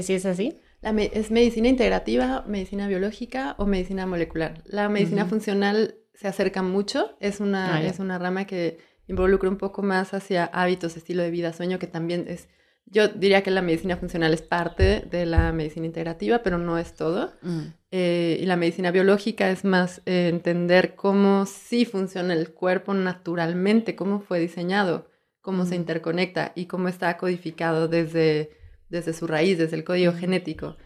[0.02, 0.58] ¿Sí es así?
[0.82, 4.64] La ¿Es medicina integrativa, medicina biológica o medicina molecular?
[4.66, 8.78] La medicina funcional se acerca mucho, es una, ah, es una rama que
[9.10, 12.48] involucra un poco más hacia hábitos, estilo de vida, sueño, que también es
[12.92, 16.94] yo diría que la medicina funcional es parte de la medicina integrativa, pero no es
[16.96, 17.34] todo.
[17.42, 17.62] Mm.
[17.92, 23.96] Eh, y la medicina biológica es más eh, entender cómo sí funciona el cuerpo naturalmente,
[23.96, 25.08] cómo fue diseñado,
[25.42, 25.82] cómo se mm.
[25.82, 28.58] interconecta y cómo está codificado desde,
[28.90, 30.16] desde su raíz, desde el código mm.
[30.16, 30.78] genético.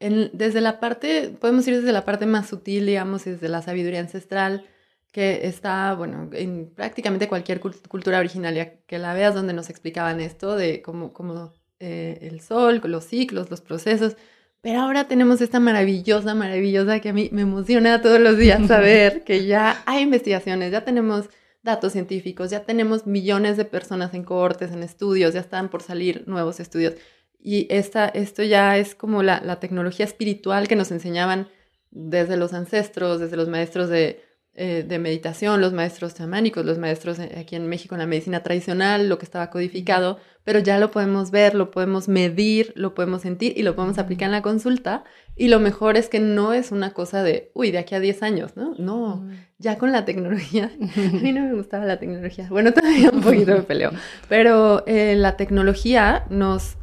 [0.00, 4.64] desde la parte, podemos ir desde la parte más sutil, digamos, desde la sabiduría ancestral,
[5.12, 10.56] que está, bueno, en prácticamente cualquier cultura originaria que la veas donde nos explicaban esto
[10.56, 14.16] de cómo, cómo eh, el sol, los ciclos, los procesos.
[14.62, 19.22] Pero ahora tenemos esta maravillosa, maravillosa que a mí me emociona todos los días saber
[19.24, 21.28] que ya hay investigaciones, ya tenemos
[21.62, 26.24] datos científicos, ya tenemos millones de personas en cohortes, en estudios, ya están por salir
[26.26, 26.94] nuevos estudios.
[27.38, 31.48] Y esta, esto ya es como la, la tecnología espiritual que nos enseñaban
[31.90, 34.22] desde los ancestros, desde los maestros de,
[34.54, 38.42] eh, de meditación, los maestros chamánicos, los maestros eh, aquí en México en la medicina
[38.42, 43.22] tradicional, lo que estaba codificado, pero ya lo podemos ver, lo podemos medir, lo podemos
[43.22, 45.04] sentir y lo podemos aplicar en la consulta.
[45.36, 48.22] Y lo mejor es que no es una cosa de, uy, de aquí a 10
[48.22, 48.74] años, ¿no?
[48.76, 53.22] No, ya con la tecnología, a mí no me gustaba la tecnología, bueno, todavía un
[53.22, 53.92] poquito me peleo,
[54.28, 56.76] pero eh, la tecnología nos,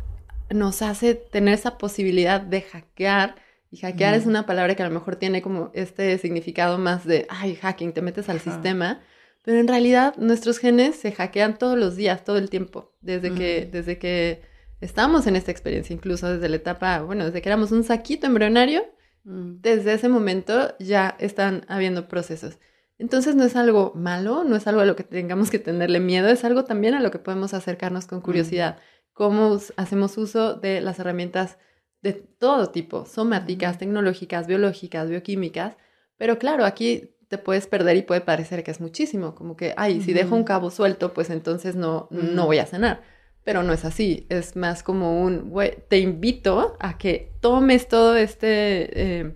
[0.50, 3.36] nos hace tener esa posibilidad de hackear,
[3.72, 7.28] y hackear es una palabra que a lo mejor tiene como este significado más de,
[7.30, 9.02] ay, hacking, te metes al sistema,
[9.44, 13.70] pero en realidad nuestros genes se hackean todos los días, todo el tiempo, desde que,
[13.72, 14.42] desde que
[14.82, 18.84] estamos en esta experiencia, incluso desde la etapa, bueno, desde que éramos un saquito embrionario,
[19.24, 19.62] mm.
[19.62, 22.58] desde ese momento ya están habiendo procesos.
[22.98, 26.28] Entonces no es algo malo, no es algo a lo que tengamos que tenerle miedo,
[26.28, 28.78] es algo también a lo que podemos acercarnos con curiosidad.
[29.14, 31.58] Cómo hacemos uso de las herramientas
[32.02, 35.76] de todo tipo, somáticas, tecnológicas, biológicas, bioquímicas,
[36.18, 40.02] pero claro, aquí te puedes perder y puede parecer que es muchísimo, como que, ay,
[40.02, 43.02] si dejo un cabo suelto, pues entonces no, no voy a cenar
[43.50, 48.16] pero no es así, es más como un, güey, te invito a que tomes todo
[48.16, 49.34] este, eh,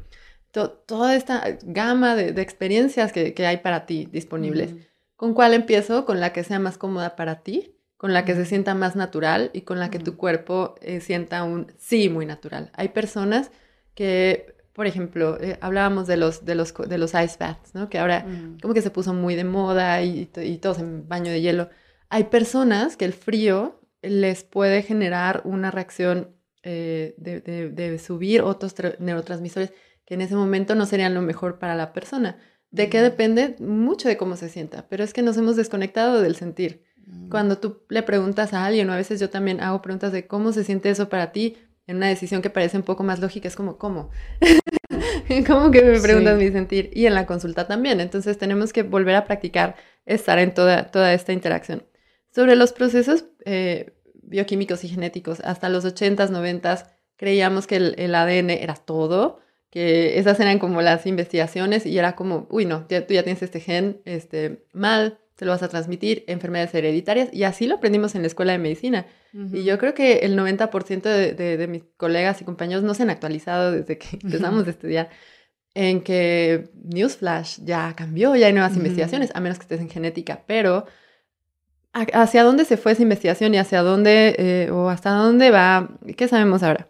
[0.52, 4.76] toda esta gama de, experiencias que, hay para ti disponibles.
[5.16, 6.06] ¿Con cuál empiezo?
[6.06, 9.50] Con la que sea más cómoda para ti, con la que se sienta más natural
[9.54, 12.70] y con la que tu cuerpo eh, sienta un sí muy natural.
[12.74, 13.50] Hay personas
[13.96, 17.90] que, por ejemplo, eh, hablábamos de los, de, los, de los ice baths, ¿no?
[17.90, 18.26] Que ahora
[18.62, 21.70] como que se puso muy de moda y, y todos en baño de hielo.
[22.10, 29.72] Hay personas que el frío les puede generar una reacción eh, de, subir otros neurotransmisores
[30.04, 32.38] que en ese momento no serían lo mejor para la persona.
[32.70, 33.56] ¿De qué depende?
[33.60, 36.84] Mucho de cómo se sienta, pero es que nos hemos desconectado del sentir.
[37.06, 37.30] Mm.
[37.30, 40.52] Cuando tú le preguntas a alguien, o a veces yo también hago preguntas de cómo
[40.52, 43.56] se siente eso para ti, en una decisión que parece un poco más lógica, es
[43.56, 44.10] como, ¿cómo?
[45.48, 46.90] ¿Cómo que me preguntas mi sentir?
[46.94, 48.00] Y en la consulta también.
[48.00, 51.84] Entonces tenemos que volver a practicar estar en toda, toda esta interacción.
[52.34, 58.50] Sobre los procesos eh, bioquímicos y genéticos, hasta los 80s, 90s, creíamos que el, ADN
[58.50, 59.40] era todo,
[59.70, 63.60] que esas eran como las investigaciones y era como, uy, no, tú ya tienes este
[63.60, 68.22] gen este, mal, te lo vas a transmitir, enfermedades hereditarias, y así lo aprendimos en
[68.22, 69.06] la escuela de medicina.
[69.52, 73.10] Y yo creo que el 90% de, de, mis colegas y compañeros no se han
[73.10, 75.10] actualizado desde que empezamos a estudiar
[75.74, 80.44] en que Newsflash ya cambió, ya hay nuevas investigaciones, a menos que estés en genética,
[80.48, 80.86] pero
[81.92, 86.28] hacia dónde se fue esa investigación y hacia dónde eh, o hasta dónde va, ¿qué
[86.30, 86.88] sabemos ahora?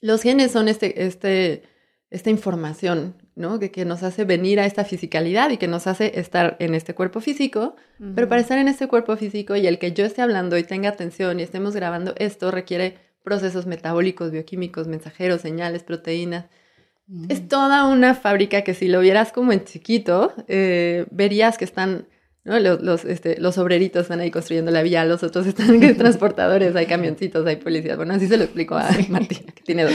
[0.00, 1.62] Los genes son este, este,
[2.10, 3.58] esta información, ¿no?
[3.58, 6.94] Que, que, nos hace venir a esta fisicalidad y que nos hace estar en este
[6.94, 7.76] cuerpo físico,
[8.14, 10.88] pero para estar en este cuerpo físico y el que yo esté hablando y tenga
[10.88, 16.46] atención y estemos grabando, esto requiere procesos metabólicos, bioquímicos, mensajeros, señales, proteínas.
[17.28, 22.06] Es toda una fábrica que si lo vieras como en chiquito, eh, verías que están
[22.44, 22.58] ¿no?
[22.58, 26.86] Los, los, este, los obreritos están ahí construyendo la vía, los otros están transportadores, hay
[26.86, 27.96] camioncitos, hay policías.
[27.96, 29.94] Bueno, así se lo explico a Martina, que tiene dos.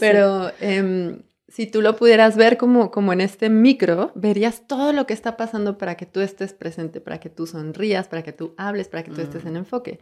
[0.00, 5.06] Pero em, si tú lo pudieras ver como, como en este micro, verías todo lo
[5.06, 8.54] que está pasando para que tú estés presente, para que tú sonrías, para que tú
[8.56, 9.48] hables, para que tú estés mm.
[9.48, 10.00] en enfoque.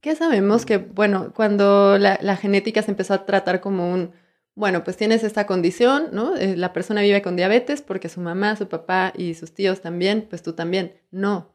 [0.00, 0.66] ¿Qué sabemos?
[0.66, 4.12] Que, bueno, cuando la, la genética se empezó a tratar como un
[4.56, 6.34] bueno, pues tienes esta condición, ¿no?
[6.34, 10.26] Eh, la persona vive con diabetes porque su mamá, su papá y sus tíos también,
[10.30, 10.94] pues tú también.
[11.10, 11.52] No.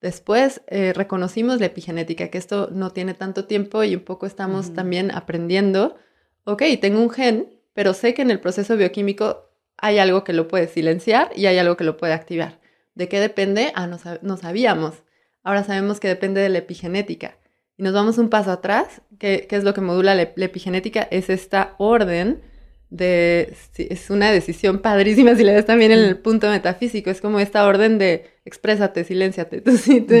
[0.00, 4.72] Después eh, reconocimos la epigenética, que esto no tiene tanto tiempo y un poco estamos
[4.72, 5.96] también aprendiendo,
[6.44, 10.48] ok, tengo un gen, pero sé que en el proceso bioquímico hay algo que lo
[10.48, 12.58] puede silenciar y hay algo que lo puede activar.
[12.94, 13.72] ¿De qué depende?
[13.74, 15.02] Ah, no, sabíamos.
[15.42, 17.36] Ahora sabemos que depende de la epigenética.
[17.76, 21.02] Y nos vamos un paso atrás, ¿qué, es lo que modula la, epigenética?
[21.10, 22.40] Es esta orden
[22.88, 27.40] de, es una decisión padrísima si le ves también en el punto metafísico, es como
[27.40, 29.72] esta orden de exprésate, silénciate, tú,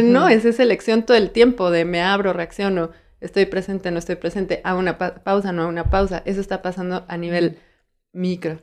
[0.02, 2.90] no, es esa elección todo el tiempo de me abro, reacciono,
[3.24, 7.04] estoy presente, no estoy presente, hago una pausa, no hago una pausa, eso está pasando
[7.08, 7.58] a nivel
[8.12, 8.62] micro.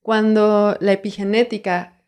[0.00, 2.02] Cuando la epigenética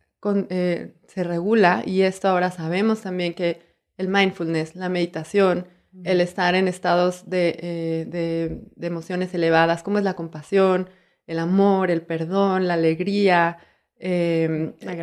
[0.51, 3.62] eh, se regula, y esto ahora sabemos también que
[3.97, 5.67] el mindfulness, la meditación,
[6.03, 10.90] el estar en estados eh, de, emociones elevadas, como es la compasión,
[11.27, 13.59] el amor, el perdón, la alegría,
[14.05, 14.95] em, la,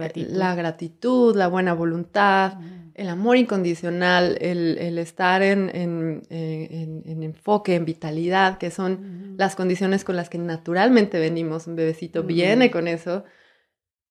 [0.53, 1.35] gratitud.
[1.35, 2.59] la, buena voluntad,
[2.93, 5.71] el amor incondicional, el, estar en,
[6.29, 11.65] enfoque, en vitalidad, que son las condiciones con las que naturalmente venimos.
[11.65, 13.23] Un bebecito viene con eso.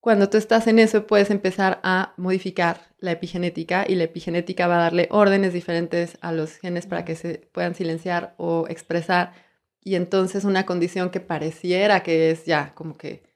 [0.00, 4.76] Cuando tú estás en eso puedes empezar a modificar la epigenética y la epigenética va
[4.76, 9.34] a darle órdenes diferentes a los genes para que se puedan silenciar o expresar.
[9.82, 13.29] Y entonces una condición que pareciera que es ya como que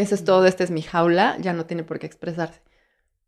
[0.00, 2.60] eso es todo, esta es mi jaula, ya no tiene por qué expresarse.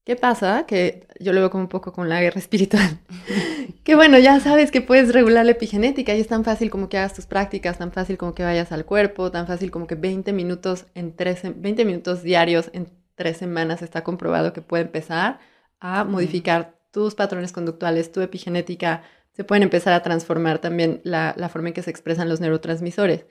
[0.04, 0.66] ¿Qué pasa?
[0.66, 2.98] Que yo lo veo como un poco con la guerra espiritual.
[3.85, 6.98] que bueno, ya sabes que puedes regular la epigenética y es tan fácil como que
[6.98, 10.32] hagas tus prácticas, tan fácil como que vayas al cuerpo, tan fácil como que 20
[10.32, 15.38] minutos, en tres, 20 minutos diarios en tres semanas está comprobado que puede empezar
[15.78, 21.48] a modificar tus patrones conductuales, tu epigenética, se pueden empezar a transformar también la, la
[21.48, 23.26] forma en que se expresan los neurotransmisores.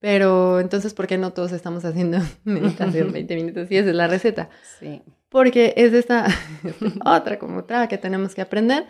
[0.00, 3.70] Pero entonces, ¿por qué no todos estamos haciendo meditación 20 minutos?
[3.70, 4.48] Y esa es la receta.
[4.78, 5.02] Sí.
[5.28, 6.26] Porque es esta
[7.04, 8.86] otra como otra que tenemos que aprender,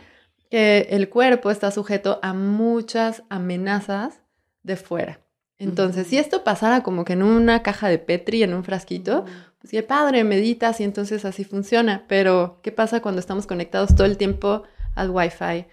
[0.50, 4.20] que el cuerpo está sujeto a muchas amenazas
[4.62, 5.20] de fuera.
[5.58, 9.24] Entonces, si esto pasara como que en una caja de Petri, en un frasquito,
[9.60, 12.04] pues qué padre, meditas y entonces así funciona.
[12.06, 14.62] Pero, ¿qué pasa cuando estamos conectados todo el tiempo
[14.94, 15.66] al Wi-Fi?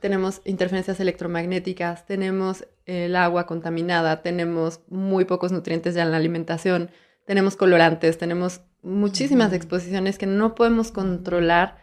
[0.00, 6.90] Tenemos interferencias electromagnéticas, tenemos el agua contaminada, tenemos muy pocos nutrientes ya en la alimentación,
[7.26, 11.78] tenemos colorantes, tenemos muchísimas exposiciones que no podemos controlar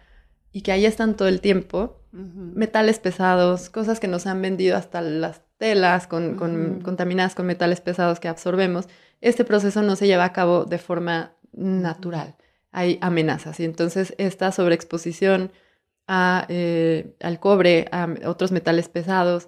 [0.51, 2.01] y que ahí están todo el tiempo.
[2.11, 6.35] Metales pesados, cosas que nos han vendido hasta las telas con,
[6.83, 8.87] contaminadas con metales pesados que absorbemos.
[9.21, 12.35] Este proceso no se lleva a cabo de forma natural.
[12.71, 15.51] Hay amenazas y entonces esta sobreexposición
[16.49, 19.47] eh, al cobre, a otros metales pesados,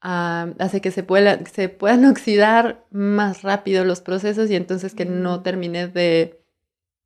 [0.00, 1.04] hace que se,
[1.52, 6.42] se puedan oxidar más rápido los procesos y entonces que no termine de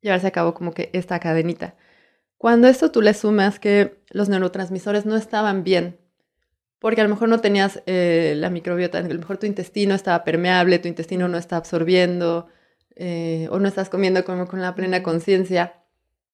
[0.01, 1.75] llevarse a cabo como que esta cadenita.
[2.39, 5.99] Cuando esto tú le sumas que los neurotransmisores no estaban bien,
[6.79, 10.25] porque a lo mejor no tenías eh, la microbiota, a lo mejor tu intestino estaba
[10.25, 12.49] permeable, tu intestino no está absorbiendo
[12.97, 15.84] eh, o no estás comiendo como con la plena conciencia,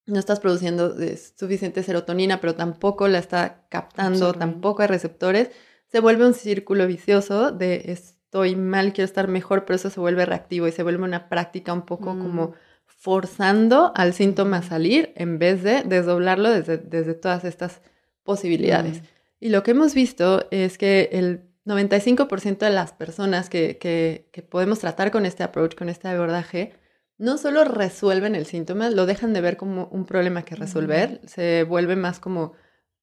[0.07, 5.51] no estás produciendo eh, suficiente serotonina, pero tampoco la está captando, tampoco hay receptores,
[5.87, 10.25] se vuelve un círculo vicioso de estoy mal, quiero estar mejor, pero eso se vuelve
[10.25, 12.53] reactivo y se vuelve una práctica un poco como mm.
[12.87, 17.81] forzando al síntoma a salir en vez de desdoblarlo desde, desde todas estas
[18.23, 19.03] posibilidades.
[19.03, 19.05] Mm.
[19.41, 24.43] Y lo que hemos visto es que el 95% de las personas que, que, que
[24.43, 26.75] podemos tratar con este approach, con este abordaje,
[27.21, 31.65] no solo resuelven el síntoma, lo dejan de ver como un problema que resolver, se
[31.65, 32.55] vuelve más como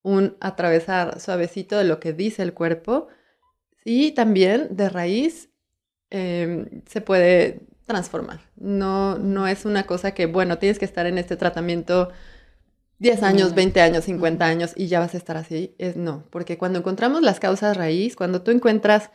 [0.02, 3.10] un atravesar suavecito de lo que dice el cuerpo
[3.86, 5.52] y también de raíz
[6.10, 8.40] em, se puede transformar.
[8.56, 12.10] No, no es una cosa que, bueno, tienes que estar en este tratamiento
[12.98, 15.76] 10 años, 20 años, 50 años y ya vas a estar así.
[15.78, 19.12] Es no, porque cuando encontramos las causas raíz, cuando tú encuentras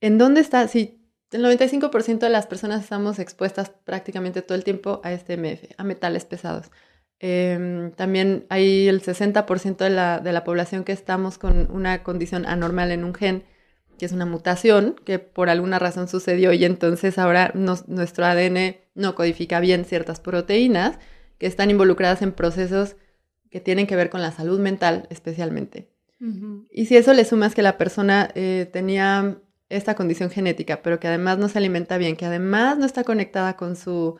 [0.00, 0.99] en dónde está, si
[1.30, 5.84] el 95% de las personas estamos expuestas prácticamente todo el tiempo a este MF, a
[5.84, 6.70] metales pesados.
[7.18, 12.46] Em, también hay el 60% de la, de la población que estamos con una condición
[12.46, 13.44] anormal en un gen,
[13.98, 19.14] que es una mutación que por alguna razón sucedió y entonces ahora nuestro ADN no
[19.14, 20.98] codifica bien ciertas proteínas
[21.36, 22.96] que están involucradas en procesos
[23.50, 25.90] que tienen que ver con la salud mental especialmente.
[26.70, 29.38] Y si eso le sumas que la persona eh, tenía
[29.70, 33.56] esta condición genética, pero que además no se alimenta bien, que además no está conectada
[33.56, 34.18] con su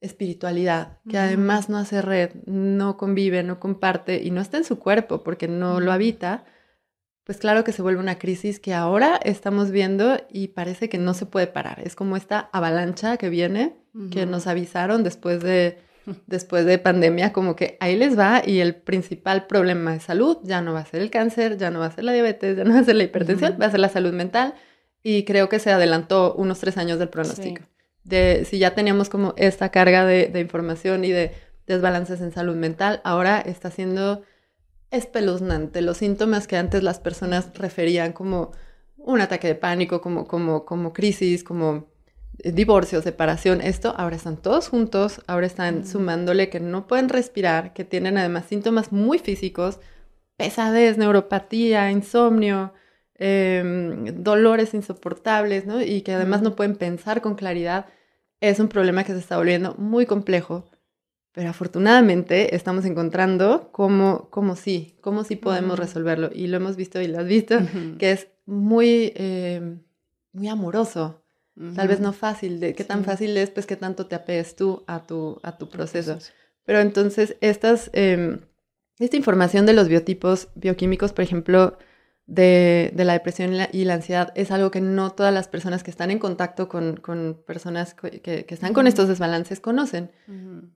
[0.00, 4.78] espiritualidad, que además no hace red, no convive, no comparte y no está en su
[4.78, 6.44] cuerpo porque no lo habita,
[7.24, 11.14] pues claro que se vuelve una crisis que ahora estamos viendo y parece que no
[11.14, 11.80] se puede parar.
[11.84, 13.76] Es como esta avalancha que viene,
[14.10, 15.78] que nos avisaron después de,
[16.26, 20.62] después de pandemia, como que ahí les va y el principal problema de salud ya
[20.62, 22.74] no va a ser el cáncer, ya no va a ser la diabetes, ya no
[22.74, 24.54] va a ser la hipertensión, va a ser la salud mental
[25.02, 27.62] y creo que se adelantó unos tres años del pronóstico.
[28.04, 31.32] De si ya teníamos como esta carga de, información y de
[31.66, 34.22] desbalances en salud mental, ahora está siendo
[34.90, 35.80] espeluznante.
[35.80, 38.52] Los síntomas que antes las personas referían como
[38.96, 41.88] un ataque de pánico, como, como, como crisis, como
[42.44, 45.86] divorcio, separación, esto, ahora están todos juntos, ahora están mm.
[45.86, 49.80] sumándole que no pueden respirar, que tienen además síntomas muy físicos,
[50.36, 52.72] pesadez, neuropatía, insomnio,
[53.14, 55.82] Em, dolores insoportables, ¿no?
[55.82, 57.86] Y que además no pueden pensar con claridad,
[58.40, 60.64] es un problema que se está volviendo muy complejo.
[61.32, 66.30] Pero afortunadamente estamos encontrando cómo, cómo sí, cómo sí podemos resolverlo.
[66.32, 67.58] Y lo hemos visto y lo has visto,
[67.98, 69.82] que es muy, em,
[70.32, 71.22] muy amoroso.
[71.76, 74.84] Tal vez no fácil, de qué tan fácil es, pues qué tanto te apegues tú
[74.86, 76.18] a tu, a tu proceso.
[76.64, 78.40] Pero entonces, estas, em,
[78.98, 81.78] esta información de los biotipos bioquímicos, por ejemplo,
[82.26, 86.10] de, la depresión y la, ansiedad es algo que no todas las personas que están
[86.10, 87.00] en contacto con,
[87.46, 90.10] personas que, están con estos desbalances conocen.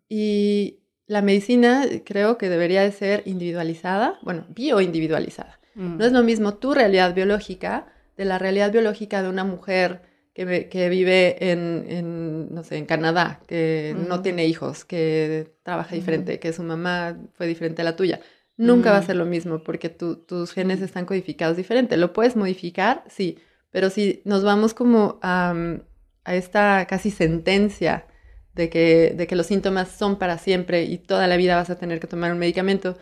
[0.09, 5.61] Y la medicina creo que debería de ser individualizada, bueno, bioindividualizada.
[5.75, 7.87] No es lo mismo tu realidad biológica
[8.17, 10.01] de la realidad biológica de una mujer
[10.33, 16.39] que, que vive en, no sé, en Canadá, que no tiene hijos, que trabaja diferente,
[16.39, 18.21] que su mamá fue diferente a la tuya
[18.57, 21.97] nunca va a ser lo mismo porque tus genes están codificados diferente.
[21.97, 23.39] Lo puedes modificar, sí,
[23.71, 25.55] pero si nos vamos como a,
[26.25, 28.07] a esta casi sentencia
[28.55, 31.79] de que, de que los síntomas son para siempre y toda la vida vas a
[31.79, 32.97] tener que tomar un medicamento,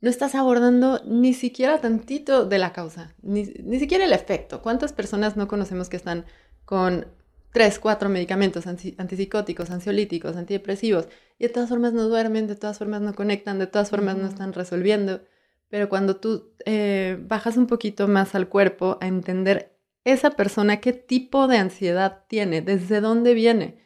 [0.00, 4.62] no estás abordando ni siquiera tantito de la causa, ni, ni, siquiera el efecto.
[4.62, 6.24] ¿Cuántas personas no conocemos que están
[6.64, 7.06] con
[7.52, 13.02] tres, cuatro medicamentos antipsicóticos, ansiolíticos, antidepresivos y de todas formas no duermen, de todas formas
[13.02, 15.20] no conectan, de todas formas no están resolviendo?
[15.68, 20.92] Pero cuando tú eh, bajas un poquito más al cuerpo a entender esa persona qué
[20.92, 23.80] tipo de ansiedad tiene, desde dónde viene,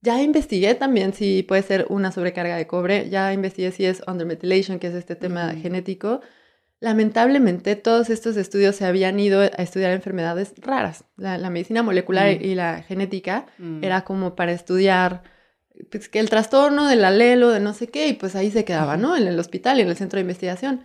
[0.00, 4.78] ya investigué también si puede ser una sobrecarga de cobre, ya investigué si es undermethylation,
[4.78, 6.20] que es este tema genético.
[6.80, 11.04] Lamentablemente, todos estos estudios se habían ido a estudiar enfermedades raras.
[11.16, 13.82] La, medicina molecular y la genética mm.
[13.82, 15.22] era como para estudiar
[15.90, 18.96] pues, que el trastorno del alelo, de no sé qué, y pues ahí se quedaba,
[18.96, 19.16] ¿no?
[19.16, 20.82] En el hospital y en el centro de investigación.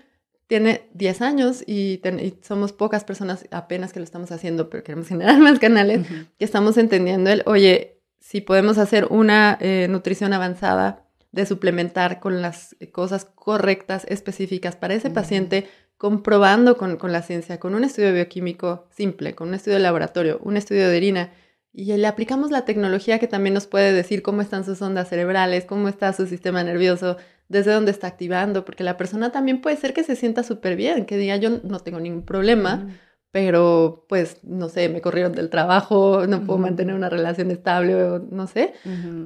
[0.47, 2.01] Tiene 10 años y,
[2.41, 6.77] somos pocas personas apenas que lo estamos haciendo, pero queremos generar más canales, que estamos
[6.77, 13.25] entendiendo el, oye, si podemos hacer una eh, nutrición avanzada, de suplementar con las cosas
[13.25, 15.67] correctas, específicas para ese paciente,
[15.97, 20.57] comprobando con, la ciencia, con un estudio bioquímico simple, con un estudio de laboratorio, un
[20.57, 21.31] estudio de orina,
[21.73, 25.63] y le aplicamos la tecnología que también nos puede decir cómo están sus ondas cerebrales,
[25.65, 27.17] cómo está su sistema nervioso,
[27.47, 31.05] desde dónde está activando, porque la persona también puede ser que se sienta súper bien,
[31.05, 32.89] que diga yo no tengo ningún problema,
[33.31, 38.19] pero pues no sé, me corrieron del trabajo, no puedo mantener una relación estable, o
[38.19, 38.73] no sé.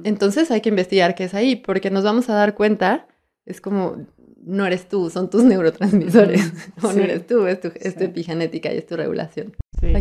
[0.04, 3.08] Entonces hay que investigar qué es ahí, porque nos vamos a dar cuenta,
[3.44, 4.06] es como,
[4.44, 6.52] no eres tú, son tus neurotransmisores,
[6.82, 7.68] o no eres tú, es tu,
[8.04, 9.54] epigenética y es tu regulación.
[9.80, 9.92] Sí.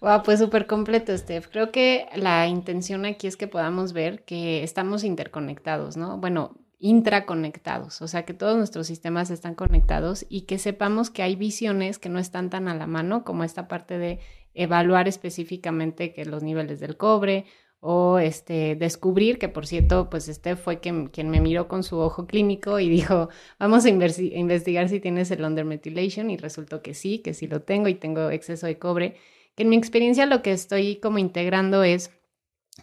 [0.00, 1.48] wow, pues súper completo, Steph.
[1.48, 6.16] Creo que la intención aquí es que podamos ver que estamos interconectados, ¿no?
[6.18, 11.36] Bueno, intraconectados, o sea, que todos nuestros sistemas están conectados y que sepamos que hay
[11.36, 14.18] visiones que no están tan a la mano como esta parte de
[14.52, 17.44] evaluar específicamente que los niveles del cobre
[17.78, 21.98] o este descubrir que por cierto, pues este fue quien, quien me miró con su
[21.98, 23.28] ojo clínico y dijo,
[23.60, 27.86] vamos a investigar si tienes el undermethylation y resultó que sí, que sí lo tengo
[27.86, 29.14] y tengo exceso de cobre,
[29.54, 32.10] que en mi experiencia lo que estoy como integrando es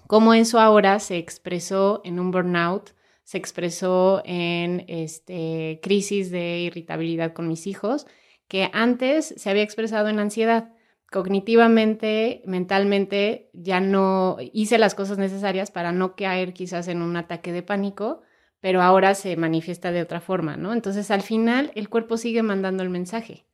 [0.08, 2.92] cómo eso ahora se expresó en un burnout
[3.30, 8.08] se expresó en este, crisis de irritabilidad con mis hijos,
[8.48, 10.74] que antes se había expresado en ansiedad.
[11.12, 17.54] Cognitivamente, mentalmente, ya no hice las cosas necesarias para no caer quizás en un ataque
[17.54, 18.24] de pánico,
[18.62, 20.74] pero ahora se manifiesta de otra forma, ¿no?
[20.74, 23.46] Entonces, al final, el cuerpo sigue mandando el mensaje.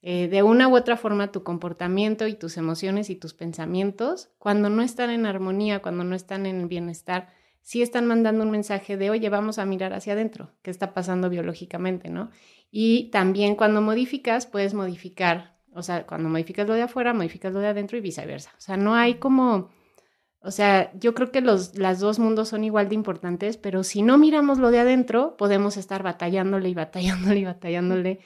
[0.00, 4.70] Eh, de una u otra forma, tu comportamiento y tus emociones y tus pensamientos, cuando
[4.70, 9.10] no están en armonía, cuando no están en bienestar, sí están mandando un mensaje de,
[9.10, 12.30] oye, vamos a mirar hacia adentro, qué está pasando biológicamente, ¿no?
[12.70, 17.60] Y también cuando modificas, puedes modificar, o sea, cuando modificas lo de afuera, modificas lo
[17.60, 18.50] de adentro y viceversa.
[18.56, 19.70] O sea, no hay como,
[20.40, 24.02] o sea, yo creo que los las dos mundos son igual de importantes, pero si
[24.02, 28.20] no miramos lo de adentro, podemos estar batallándole y batallándole y batallándole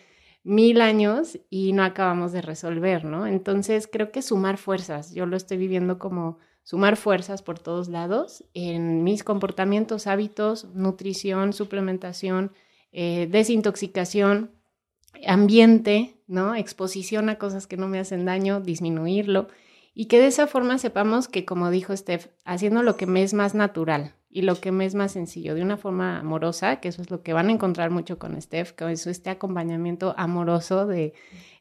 [0.45, 3.26] mil años y no acabamos de resolver, ¿no?
[3.26, 8.45] Entonces, creo que sumar fuerzas, yo lo estoy viviendo como sumar fuerzas por todos lados
[8.55, 12.53] en mis comportamientos, hábitos, nutrición, suplementación,
[12.93, 14.53] eh, desintoxicación,
[15.27, 16.55] ambiente, ¿no?
[16.55, 19.49] Exposición a cosas que no me hacen daño, disminuirlo
[19.95, 23.35] y que de esa forma sepamos que, como dijo Steph, haciendo lo que me es
[23.35, 27.03] más natural y lo que me es más sencillo, de una forma amorosa, que eso
[27.03, 31.13] es lo que van a encontrar mucho con Steph, que eso este acompañamiento amoroso de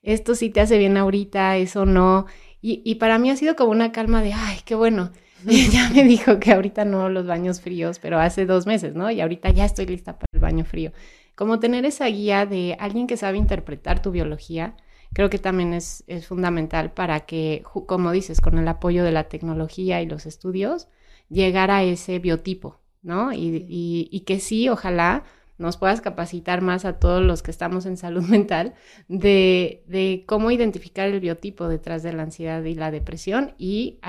[0.04, 2.26] esto sí te hace bien ahorita, eso no,
[2.62, 5.12] y, para mí ha sido como una calma de, ay, qué bueno.
[5.46, 9.10] ya me dijo que ahorita no los baños fríos, pero hace dos meses, ¿no?
[9.10, 10.92] Y ahorita ya estoy lista para el baño frío.
[11.36, 14.76] Como tener esa guía de alguien que sabe interpretar tu biología,
[15.14, 19.24] creo que también es, es fundamental para que, como dices, con el apoyo de la
[19.24, 20.88] tecnología y los estudios,
[21.30, 23.34] llegar a ese biotipo, ¿no?
[23.34, 25.24] Y, y, y que sí, ojalá
[25.62, 28.74] nos puedas capacitar más a todos los que estamos en salud mental
[29.08, 34.00] de, cómo identificar el biotipo detrás de la ansiedad y la depresión y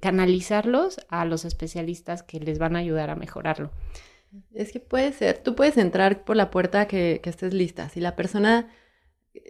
[0.00, 3.70] canalizarlos a los especialistas que les van a ayudar a mejorarlo.
[4.54, 7.88] Es que puede ser, tú puedes entrar por la puerta que, estés lista.
[7.88, 8.68] Si la persona,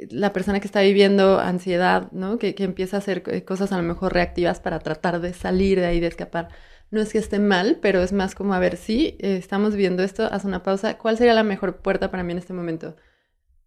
[0.09, 2.39] la persona que está viviendo ansiedad, ¿no?
[2.39, 5.87] Que, que empieza a hacer cosas a lo mejor reactivas para tratar de salir de
[5.87, 6.49] ahí, de escapar,
[6.91, 10.25] no es que esté mal, pero es más como a ver si estamos viendo esto,
[10.25, 12.97] haz una pausa, ¿cuál sería la mejor puerta para mí en este momento?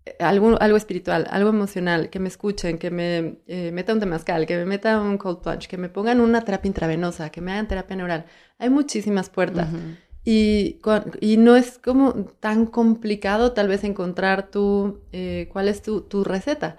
[0.06, 4.46] Eh, algo, algo espiritual, algo emocional, que me escuchen, que me eh, meta un temazcal,
[4.46, 7.68] que me meta un cold plunge, que me pongan una terapia intravenosa, que me hagan
[7.68, 8.26] terapia neural.
[8.60, 9.70] Hay muchísimas puertas.
[10.26, 10.80] Y,
[11.20, 16.24] y, no es como tan complicado tal vez encontrar tu, eh, cuál es tu, tu,
[16.24, 16.78] receta.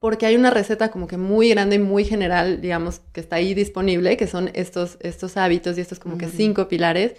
[0.00, 3.54] Porque hay una receta como que muy grande y muy general, digamos, que está ahí
[3.54, 7.14] disponible, que son estos, estos hábitos y estos como que cinco pilares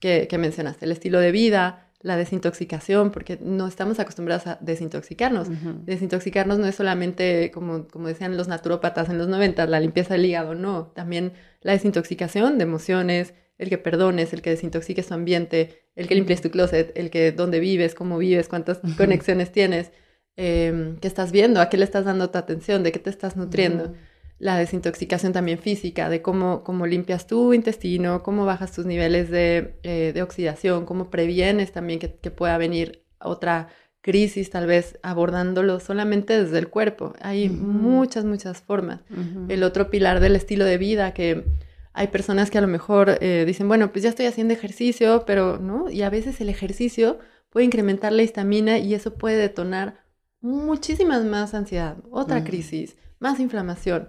[0.00, 0.84] que, que mencionaste.
[0.84, 5.48] El estilo de vida, la desintoxicación, porque no estamos acostumbrados a desintoxicarnos.
[5.86, 10.24] Desintoxicarnos no es solamente, como, como decían los naturópatas en los 90, la limpieza del
[10.24, 10.86] hígado, no.
[10.94, 11.32] También
[11.62, 16.42] la desintoxicación de emociones, el que perdones, el que desintoxiques tu ambiente, el que limpies
[16.42, 19.90] tu closet, el que dónde vives, cómo vives, cuántas conexiones tienes,
[20.36, 23.36] eh, qué estás viendo, a qué le estás dando tu atención, de qué te estás
[23.36, 23.92] nutriendo
[24.38, 29.78] la desintoxicación también física, de cómo, cómo limpias tu intestino, cómo bajas tus niveles de,
[29.82, 33.68] eh, oxidación, cómo previenes también que, pueda venir otra
[34.02, 37.14] crisis, tal vez abordándolo solamente desde el cuerpo.
[37.20, 39.00] Hay muchas, muchas formas.
[39.48, 41.44] El otro pilar del estilo de vida, que
[41.92, 45.58] hay personas que a lo mejor eh, dicen, bueno, pues ya estoy haciendo ejercicio, pero
[45.58, 47.18] no, y a veces el ejercicio
[47.48, 50.05] puede incrementar la histamina y eso puede detonar
[50.40, 54.08] muchísimas más ansiedad, otra crisis, más inflamación.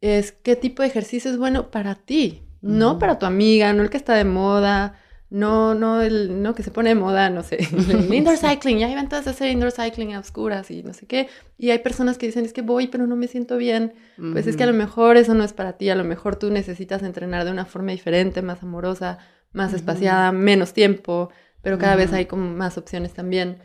[0.00, 3.90] Es qué tipo de ejercicio es bueno para ti, no para tu amiga, no el
[3.90, 4.98] que está de moda,
[5.30, 7.58] no, no el, no que se pone de moda, no sé,
[7.90, 11.06] el indoor cycling, ya hay ventas de hacer indoor cycling a oscuras y no sé
[11.06, 13.92] qué, y hay personas que dicen, es que voy, pero no me siento bien,
[14.32, 16.50] pues es que a lo mejor eso no es para ti, a lo mejor tú
[16.50, 19.18] necesitas entrenar de una forma diferente, más amorosa,
[19.52, 21.30] más espaciada, menos tiempo,
[21.62, 23.58] pero cada vez hay como más opciones también.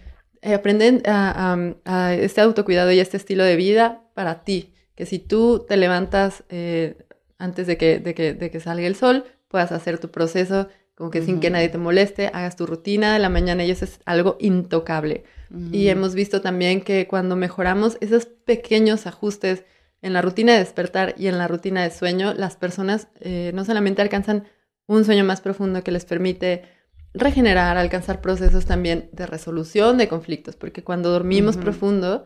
[0.45, 5.17] Eh, aprenden a, a este autocuidado y este estilo de vida para ti, que si
[5.17, 6.97] tú te levantas eh,
[7.37, 11.11] antes de que, de, que, de que, salga el sol, puedas hacer tu proceso como
[11.11, 13.99] que sin que nadie te moleste, hagas tu rutina de la mañana y eso es
[14.05, 15.23] algo intocable.
[15.71, 19.63] Y hemos visto también que cuando mejoramos esos pequeños ajustes
[20.01, 23.63] en la rutina de despertar y en la rutina de sueño, las personas eh, no
[23.63, 24.45] solamente alcanzan
[24.87, 26.63] un sueño más profundo que les permite
[27.13, 32.25] regenerar, alcanzar procesos también de resolución de conflictos, porque cuando dormimos profundo,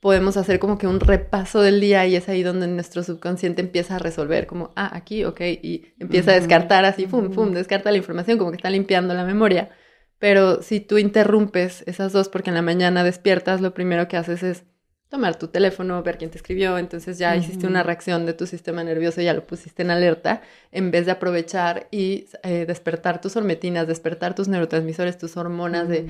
[0.00, 3.96] podemos hacer como que un repaso del día y es ahí donde nuestro subconsciente empieza
[3.96, 7.98] a resolver, como, ah, aquí, ok, y empieza a descartar así, pum, pum, descarta la
[7.98, 9.70] información, como que está limpiando la memoria.
[10.18, 14.42] Pero si tú interrumpes esas dos porque en la mañana despiertas, lo primero que haces
[14.42, 14.64] es
[15.08, 18.84] tomar tu teléfono, ver quién te escribió, entonces ya hiciste una reacción de tu sistema
[18.84, 23.86] nervioso, ya lo pusiste en alerta, en vez de aprovechar y eh, despertar tus hormetinas,
[23.86, 26.08] despertar tus neurotransmisores, tus hormonas de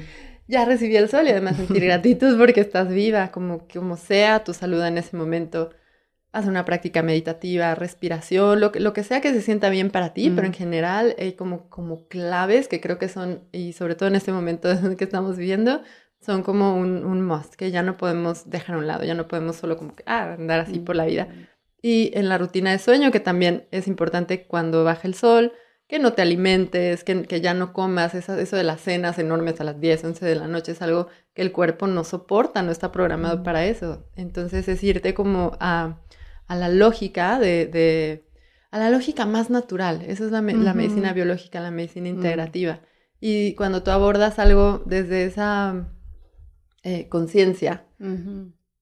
[0.49, 4.55] ya recibí el sol y además sentir gratitud porque estás viva, como, como sea tu
[4.55, 5.70] salud en ese momento.
[6.32, 10.12] Haz una práctica meditativa, respiración, lo que, lo que sea que se sienta bien para
[10.12, 14.09] ti, pero en general hay como, como claves que creo que son, y sobre todo
[14.09, 14.68] en este momento
[14.99, 15.82] que estamos viviendo,
[16.28, 19.28] son como un, un must, que ya no podemos dejar a un lado, ya no
[19.28, 21.26] podemos solo como que, ah, andar así por la vida.
[21.80, 25.54] Y en la rutina de sueño, que también es importante cuando baja el sol,
[25.88, 29.58] que no te alimentes, que, que ya no comas, eso, eso, de las cenas enormes
[29.62, 32.72] a las 10, 11 de la noche es algo que el cuerpo no soporta, no
[32.72, 34.04] está programado para eso.
[34.14, 36.02] Entonces es irte como a,
[36.46, 38.26] a la lógica de, de,
[38.70, 40.02] a la lógica más natural.
[40.06, 42.80] Esa es la, la medicina biológica, la medicina integrativa.
[43.18, 45.88] Y cuando tú abordas algo desde esa
[46.82, 47.86] eh, conciencia,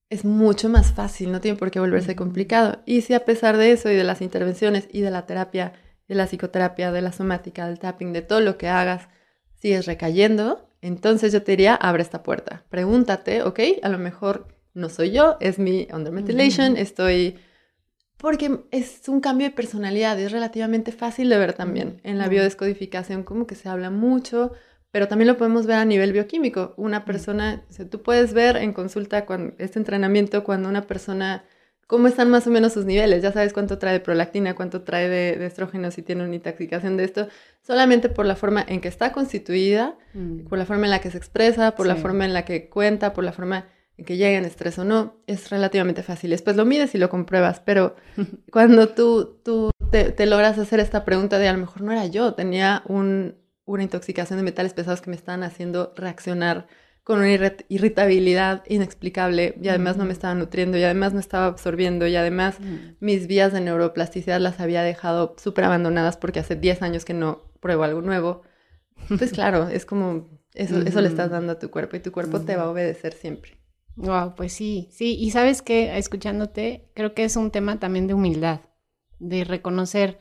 [0.09, 2.83] es mucho más fácil, no tiene por qué volverse complicado.
[2.87, 5.73] Y si a pesar de eso y de las intervenciones y de la terapia,
[6.09, 9.09] de la psicoterapia, de la somática, del tapping, de todo lo que hagas,
[9.55, 12.65] sigues recayendo, entonces yo te diría, abre esta puerta.
[12.69, 17.39] Pregúntate, ok, a lo mejor no soy yo, es mi undermetillation, estoy...
[18.19, 22.01] Porque es un cambio de personalidad, es relativamente fácil de ver también.
[22.03, 24.53] En la biodescodificación como que se habla mucho,
[24.97, 26.73] pero también lo podemos ver a nivel bioquímico.
[26.79, 31.45] Una persona, o sea, tú puedes ver en consulta con este entrenamiento cuando una persona
[31.87, 33.23] cómo están más o menos sus niveles.
[33.23, 37.05] Ya sabes cuánto trae de prolactina, cuánto trae de, estrógeno, si tiene una intoxicación de
[37.05, 37.29] esto,
[37.61, 40.47] solamente por la forma en que está constituida, mm.
[40.47, 43.13] por la forma en la que se expresa, por la forma en la que cuenta,
[43.13, 43.69] por la forma
[43.99, 46.31] en que llega en estrés o no, es relativamente fácil.
[46.31, 47.97] Después lo mides y lo compruebas, pero
[48.51, 52.33] cuando tú, tú te, logras hacer esta pregunta de a lo mejor no era yo,
[52.33, 53.37] tenía un,
[53.67, 56.67] una intoxicación de metales pesados que me estaban haciendo reaccionar
[57.05, 57.29] con una
[57.69, 62.59] irritabilidad inexplicable y además no me estaba nutriendo y además no estaba absorbiendo y además
[62.99, 67.53] mis vías de neuroplasticidad las había dejado súper abandonadas porque hace 10 años que no
[67.61, 68.43] pruebo algo nuevo.
[69.19, 72.41] Pues claro, es como eso, eso le estás dando a tu cuerpo y tu cuerpo
[72.41, 73.53] te va a obedecer siempre.
[73.95, 75.17] Wow, pues sí, sí.
[75.17, 78.63] Y sabes que escuchándote, creo que es un tema también de humildad,
[79.21, 80.19] de reconocer,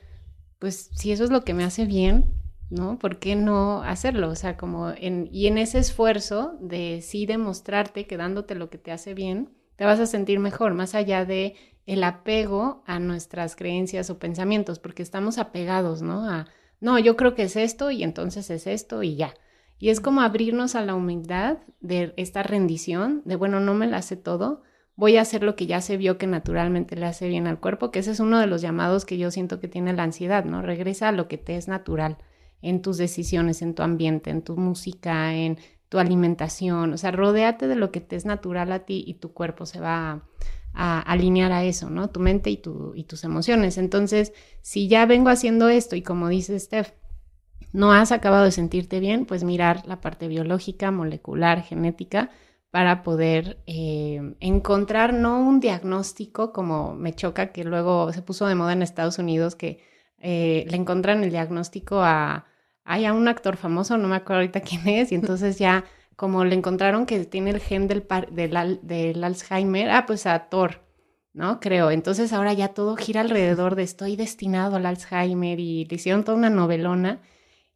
[0.59, 2.97] pues si eso es lo que me hace bien, ¿no?
[2.99, 4.29] ¿Por qué no hacerlo?
[4.29, 8.77] O sea, como en, y en ese esfuerzo de sí demostrarte que dándote lo que
[8.77, 11.55] te hace bien, te vas a sentir mejor, más allá de
[11.85, 16.27] el apego a nuestras creencias o pensamientos, porque estamos apegados, ¿no?
[16.29, 16.47] A
[16.81, 19.33] no, yo creo que es esto y entonces es esto y ya.
[19.77, 24.01] Y es como abrirnos a la humildad de esta rendición, de bueno, no me la
[24.01, 24.63] sé todo,
[24.95, 27.91] voy a hacer lo que ya se vio que naturalmente le hace bien al cuerpo,
[27.91, 30.61] que ese es uno de los llamados que yo siento que tiene la ansiedad, ¿no?
[30.61, 32.17] Regresa a lo que te es natural
[32.65, 37.67] en tus decisiones, en tu ambiente, en tu música, en tu alimentación, o sea, rodéate
[37.67, 40.27] de lo que te es natural a ti y tu cuerpo se va
[40.73, 42.09] a, alinear a eso, ¿no?
[42.09, 43.77] Tu mente y, tu, y tus emociones.
[43.77, 46.93] Entonces, si ya vengo haciendo esto y como dice Steph,
[47.71, 52.31] no has acabado de sentirte bien, pues mirar la parte biológica, molecular, genética,
[52.71, 58.55] para poder eh, encontrar no un diagnóstico como me choca que luego se puso de
[58.55, 59.79] moda en Estados Unidos que
[60.19, 62.47] eh, le encuentran el diagnóstico a,
[62.85, 65.83] a un actor famoso, no me acuerdo ahorita quién es, y entonces ya
[66.15, 70.81] como le encontraron que tiene el gen del, del, del Alzheimer, ah, pues a Thor,
[71.33, 71.59] ¿no?
[71.59, 71.91] Creo.
[71.91, 76.37] Entonces ahora ya todo gira alrededor de estoy destinado al Alzheimer y le hicieron toda
[76.37, 77.21] una novelona.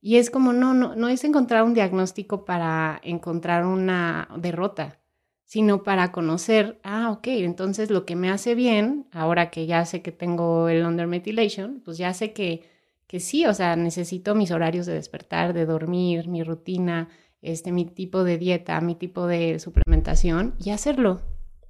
[0.02, 5.00] Y es como, no, no, no es encontrar un diagnóstico para encontrar una derrota,
[5.44, 10.02] sino para conocer, ah, ok, entonces lo que me hace bien, ahora que ya sé
[10.02, 12.64] que tengo el undermethylation, pues ya sé que,
[13.10, 17.10] que sí, o sea, necesito mis horarios de despertar, de dormir, mi rutina,
[17.42, 21.20] este, mi tipo de dieta, mi tipo de suplementación y hacerlo,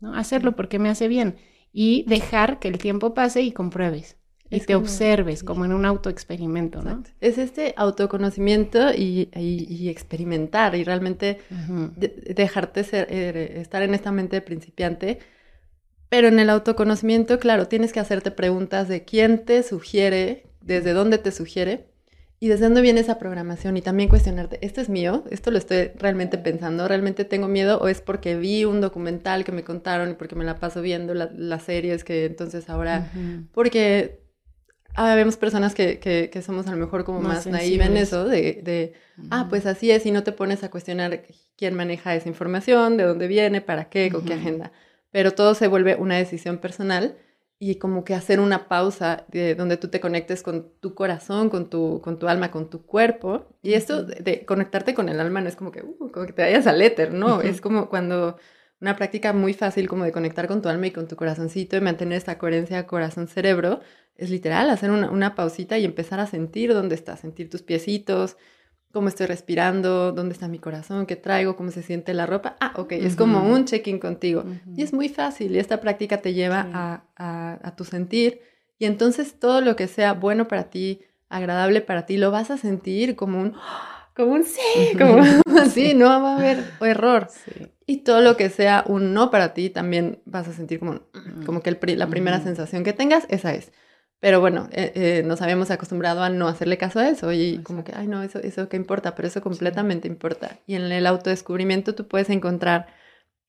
[0.02, 0.14] ¿no?
[0.16, 1.38] Hacerlo porque me hace bien
[1.72, 4.18] y dejar que el tiempo pase y compruebes
[4.50, 7.06] y te observes como en un autoexperimento, ¿no?
[7.22, 9.30] Es este autoconocimiento y,
[9.88, 11.40] experimentar y realmente
[12.36, 15.20] dejarte ser, eh, estar en esta mente de principiante.
[16.10, 21.18] Pero en el autoconocimiento, claro, tienes que hacerte preguntas de quién te sugiere, desde dónde
[21.18, 21.88] te sugiere
[22.42, 25.26] y desde dónde viene esa programación y también cuestionarte, ¿esto es mío?
[25.30, 26.88] ¿Esto lo estoy realmente pensando?
[26.88, 30.46] ¿Realmente tengo miedo o es porque vi un documental que me contaron y porque me
[30.46, 33.12] la paso viendo las series que entonces ahora,
[33.54, 34.22] porque
[34.96, 38.62] ah, vemos personas que, que, somos a lo mejor como más, más en eso, de,
[38.64, 38.94] de
[39.32, 41.24] ah, pues así es, y no te pones a cuestionar
[41.58, 44.72] quién maneja esa información, de dónde viene, para qué, con qué agenda.
[45.12, 47.18] Pero todo se vuelve una decisión personal
[47.60, 51.70] y como que hacer una pausa de donde tú te conectes con tu corazón, con
[51.70, 53.48] tu, con tu alma, con tu cuerpo.
[53.62, 56.42] Y esto de, conectarte con el alma no es como que, uh, como que te
[56.42, 57.42] vayas al éter, ¿no?
[57.42, 58.38] Es como cuando
[58.80, 61.82] una práctica muy fácil como de conectar con tu alma y con tu corazoncito y
[61.82, 63.82] mantener esta coherencia corazón-cerebro
[64.16, 68.38] es literal, hacer una, una, pausita y empezar a sentir dónde estás, sentir tus piecitos,
[68.92, 72.56] cómo estoy respirando, dónde está mi corazón, qué traigo, cómo se siente la ropa.
[72.60, 74.44] Ah, ok, es como un check-in contigo.
[74.76, 78.42] Y es muy fácil y esta práctica te lleva a, a, a, tu sentir.
[78.80, 82.58] Y entonces todo lo que sea bueno para ti, agradable para ti, lo vas a
[82.58, 83.54] sentir como un...
[84.16, 85.24] Como un sí, como
[85.62, 87.30] así, no va a haber error.
[87.86, 91.00] Y todo lo que sea un no para ti, también vas a sentir como,
[91.46, 93.72] como que el, la primera sensación que tengas, esa es.
[94.20, 97.86] Pero bueno, eh, eh, nos habíamos acostumbrado a no hacerle caso a eso y como
[97.86, 100.60] que, ay, no, eso, eso qué importa, pero eso completamente importa.
[100.68, 102.88] Y en el autodescubrimiento tú puedes encontrar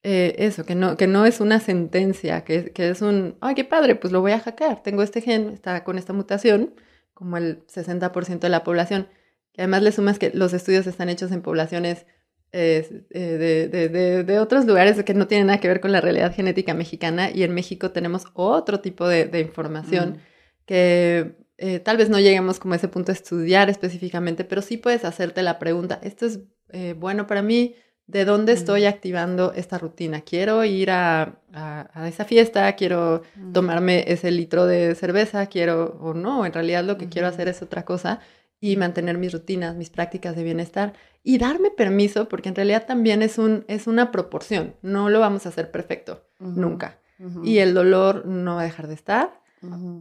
[0.04, 3.64] eh, eso, que no, que no es una sentencia, que, que, es un, ay, qué
[3.64, 6.74] padre, pues lo voy a hackear, tengo este gen, está con esta mutación,
[7.14, 9.08] como el 60% de la población.
[9.54, 12.06] Y además le sumas que los estudios están hechos en poblaciones
[12.52, 16.74] de, de, de, otros lugares que no tienen nada que ver con la realidad genética
[16.74, 20.10] mexicana y en México tenemos otro tipo de, información.
[20.10, 20.29] Mm
[20.70, 24.76] que eh, tal vez no lleguemos como a ese punto a estudiar específicamente, pero sí
[24.76, 27.74] puedes hacerte la pregunta, ¿esto es eh, bueno para mí?
[28.06, 30.20] ¿De dónde estoy activando esta rutina?
[30.20, 32.72] ¿Quiero ir a, a, esa fiesta?
[32.76, 35.46] ¿Quiero tomarme ese litro de cerveza?
[35.46, 36.46] ¿Quiero o no?
[36.46, 38.20] En realidad lo que quiero hacer es otra cosa
[38.60, 40.92] y mantener mis rutinas, mis prácticas de bienestar
[41.24, 45.46] y darme permiso, porque en realidad también es, un, es una proporción, no lo vamos
[45.46, 46.98] a hacer perfecto, nunca.
[47.42, 49.39] Y el dolor no va a dejar de estar,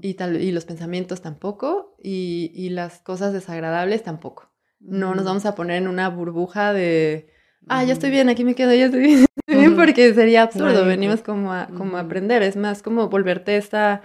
[0.01, 4.51] y, tal, y los pensamientos tampoco, y, y, las cosas desagradables tampoco.
[4.79, 7.29] No nos vamos a poner en una burbuja de,
[7.67, 11.53] ah, ya estoy bien, aquí me quedo, ya estoy bien, porque sería absurdo, venimos como
[11.53, 14.01] a, como a aprender, es más como volverte esta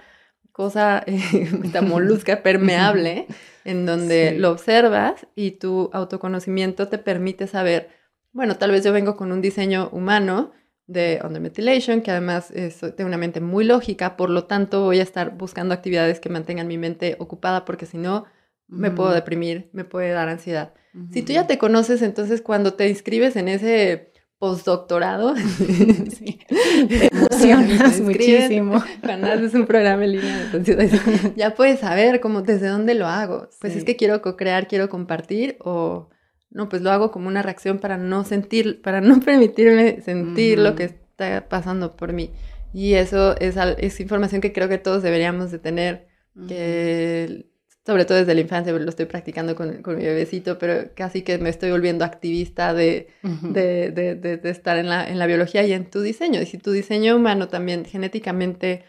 [0.55, 1.03] cosa,
[1.63, 3.27] esta molusca permeable,
[3.65, 7.89] en donde lo observas y tu autoconocimiento te permite saber,
[8.31, 10.51] bueno, tal vez yo vengo con un diseño humano,
[10.87, 15.03] de undermethylation, que además es de una mente muy lógica, por lo tanto voy a
[15.03, 18.25] estar buscando actividades que mantengan mi mente ocupada porque si no
[18.67, 20.73] me puedo deprimir, me puede dar ansiedad.
[21.11, 25.33] Si tú ya te conoces, entonces cuando te inscribes en ese postdoctorado,
[26.87, 28.83] te emocionas muchísimo.
[29.03, 30.91] Cuando haces un programa en línea, entonces
[31.35, 33.49] ya puedes saber cómo desde dónde lo hago.
[33.59, 36.09] Pues es que quiero co-crear, quiero compartir o
[36.55, 40.75] no, pues lo hago como una reacción para no sentir, para no permitirme sentir lo
[40.75, 42.31] que está pasando por mí.
[42.73, 46.07] Y eso es, es, información que creo que todos deberíamos de tener,
[46.47, 47.45] que
[47.85, 51.37] sobre todo desde la infancia, lo estoy practicando con, con mi bebecito, pero casi que
[51.37, 55.73] me estoy volviendo activista de, de, de, de, estar en la, en la biología y
[55.73, 56.41] en tu diseño.
[56.41, 58.83] Y si tu diseño humano también genéticamente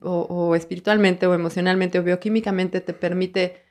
[0.00, 3.62] o, espiritualmente o emocionalmente o bioquímicamente te permite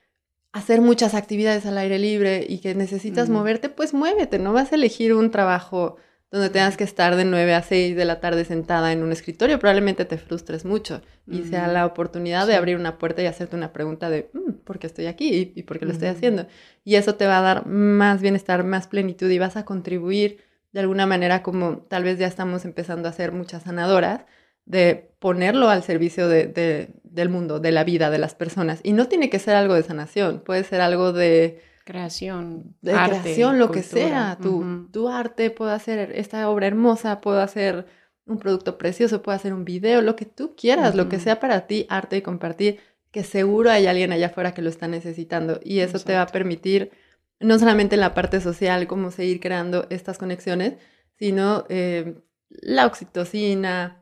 [0.53, 4.75] hacer muchas actividades al aire libre y que necesitas moverte, pues muévete, no vas a
[4.75, 5.97] elegir un trabajo
[6.31, 9.59] donde tengas que estar de 9 a 6 de la tarde sentada en un escritorio,
[9.59, 13.73] probablemente te frustres mucho y sea la oportunidad de abrir una puerta y hacerte una
[13.73, 16.47] pregunta de mm, ¿por qué estoy aquí y, por qué lo estoy haciendo?
[16.85, 20.39] Y eso te va a dar más bienestar, más plenitud y vas a contribuir
[20.71, 24.25] de alguna manera como tal vez ya estamos empezando a hacer muchas sanadoras,
[24.65, 28.79] de ponerlo al servicio de, del mundo, de la vida, de las personas.
[28.83, 33.59] Y no tiene que ser algo de sanación, puede ser algo de creación, de creación,
[33.59, 34.37] lo que sea.
[34.41, 37.85] Tu, tu arte puede hacer esta obra hermosa, puede hacer
[38.25, 41.67] un producto precioso, puede hacer un video, lo que tú quieras, lo que sea para
[41.67, 42.79] ti, arte y compartir,
[43.11, 45.59] que seguro hay alguien allá afuera que lo está necesitando.
[45.63, 46.91] Y eso te va a permitir,
[47.39, 50.75] no solamente en la parte social, cómo seguir creando estas conexiones,
[51.19, 52.15] sino eh,
[52.49, 54.00] la oxitocina,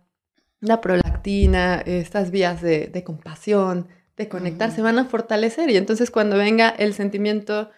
[0.61, 3.87] la prolactina, estas vías de, compasión,
[4.17, 5.69] de conectar, se van a fortalecer.
[5.69, 7.69] Y entonces cuando venga el sentimiento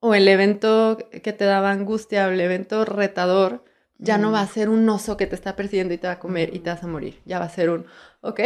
[0.00, 3.64] o el evento que te daba angustia o el evento retador,
[3.98, 6.18] ya no va a ser un oso que te está persiguiendo y te va a
[6.18, 7.20] comer y te vas a morir.
[7.26, 7.84] Ya va a ser un,
[8.22, 8.40] ok.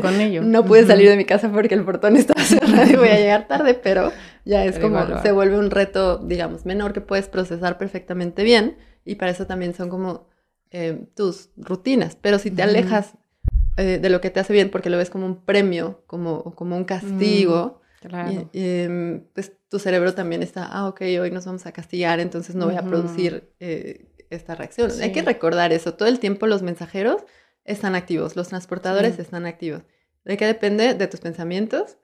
[0.00, 0.40] con ello.
[0.44, 3.46] no pude salir de mi casa porque el portón está cerrado y voy a llegar
[3.46, 4.10] tarde, pero
[4.46, 8.78] ya es como, se vuelve un reto, digamos, menor que puedes procesar perfectamente bien.
[9.04, 10.28] Y para eso también son como
[10.78, 13.14] eh, tus rutinas, pero si te alejas
[13.78, 16.76] eh, de lo que te hace bien porque lo ves como un premio, como, como
[16.76, 21.72] un castigo, mm, em, pues tu cerebro también está, ah, ok, hoy nos vamos a
[21.72, 24.90] castigar, entonces no voy a producir eh, esta reacción.
[25.00, 27.24] Hay que recordar eso, todo el tiempo los mensajeros
[27.64, 29.80] están activos, los transportadores están activos.
[30.26, 30.92] ¿De qué depende?
[30.92, 31.96] De tus pensamientos,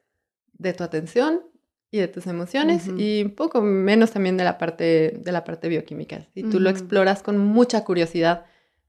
[0.55, 1.43] de tu atención
[1.91, 5.69] y de tus emociones y un poco menos también de la parte, de la parte
[5.69, 6.27] bioquímica.
[6.33, 8.47] Si tú lo exploras con mucha curiosidad,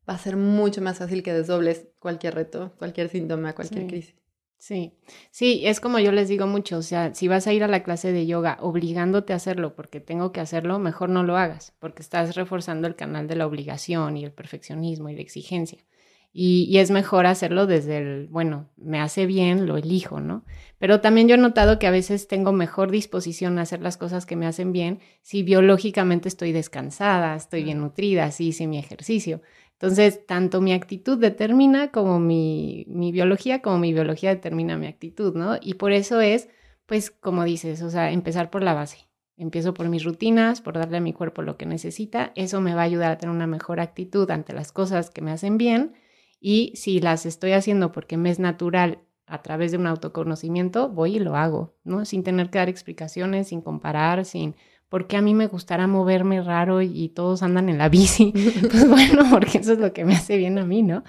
[0.09, 4.15] va a ser mucho más fácil que desdobles cualquier reto, cualquier síntoma, cualquier crisis.
[4.63, 4.93] Sí,
[5.29, 7.83] sí, es como yo les digo mucho, o sea, si vas a ir a la
[7.83, 12.01] clase de yoga obligándote a hacerlo porque tengo que hacerlo, mejor no lo hagas, porque
[12.01, 15.83] estás reforzando el canal de la obligación y el perfeccionismo y la exigencia.
[16.31, 20.45] Y, y, es mejor hacerlo desde el, bueno, me hace bien, lo elijo, ¿no?
[20.79, 24.25] Pero también yo he notado que a veces tengo mejor disposición a hacer las cosas
[24.25, 29.41] que me hacen bien si biológicamente estoy descansada, estoy bien nutrida, si hice mi ejercicio.
[29.83, 35.57] Entonces, tanto mi actitud determina como mi, biología, como mi biología determina mi actitud, ¿no?
[35.59, 36.47] Y por eso es,
[36.85, 39.09] pues, como dices, o sea, empezar por la base.
[39.35, 42.31] Empiezo por mis rutinas, por darle a mi cuerpo lo que necesita.
[42.35, 45.31] Eso me va a ayudar a tener una mejor actitud ante las cosas que me
[45.31, 45.95] hacen bien.
[46.39, 51.17] Y si las estoy haciendo porque me es natural a través de un autoconocimiento, voy
[51.17, 52.05] y lo hago, ¿no?
[52.05, 54.55] Sin tener que dar explicaciones, sin comparar, sin
[54.93, 58.31] porque a mí me gustará moverme raro y, todos andan en la bici?
[58.69, 61.03] Pues bueno, porque eso es lo que me hace bien a mí, ¿no?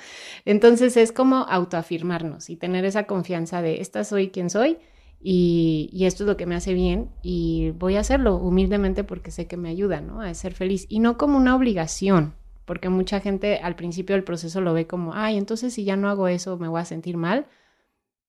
[0.47, 4.79] Entonces es como autoafirmarnos y tener esa confianza de, esta soy quien soy
[5.21, 9.31] y, y, esto es lo que me hace bien y voy a hacerlo humildemente porque
[9.31, 10.23] sé que me ayuda, ¿no?
[10.23, 12.33] A ser feliz y no como una obligación,
[12.65, 16.09] porque mucha gente al principio del proceso lo ve como, ay, entonces si ya no
[16.09, 17.49] hago eso me voy a sentir mal.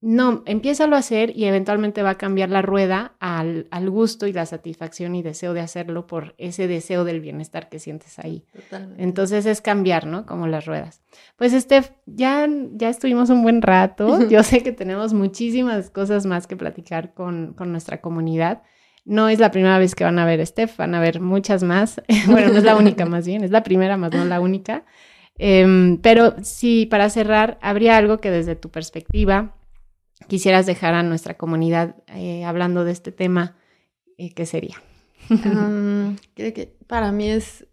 [0.08, 4.32] No, empiézalo a hacer y eventualmente va a cambiar la rueda al, al, gusto y
[4.32, 8.44] la satisfacción y deseo de hacerlo por ese deseo del bienestar que sientes ahí.
[8.54, 9.02] Totalmente.
[9.02, 10.24] Entonces es cambiar, ¿no?
[10.24, 11.02] Como las ruedas.
[11.34, 14.28] Pues Steph, ya, ya estuvimos un buen rato.
[14.30, 18.62] Yo sé que tenemos muchísimas cosas más que platicar con, con nuestra comunidad.
[19.04, 21.64] No es la primera vez que van a ver a Steph, van a ver muchas
[21.64, 22.00] más.
[22.28, 24.84] bueno, no es la única más bien, es la primera más no la única.
[25.36, 29.56] Eh, pero sí, para cerrar, ¿habría algo que desde tu perspectiva
[30.28, 33.56] quisieras dejar a nuestra comunidad eh, hablando de este tema,
[34.18, 34.82] eh, ¿qué sería?
[35.28, 37.66] creo que para mí es,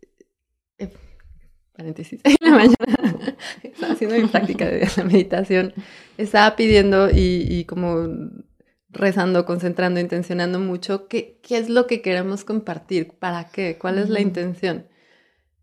[0.80, 0.92] eh,
[1.74, 3.38] paréntesis, en la mañana,
[3.90, 5.74] haciendo mi práctica de la meditación,
[6.18, 8.08] estaba pidiendo y, y, como
[8.90, 14.10] rezando, concentrando, intencionando mucho qué, qué es lo que queremos compartir, para qué, cuál es
[14.10, 14.88] la intención.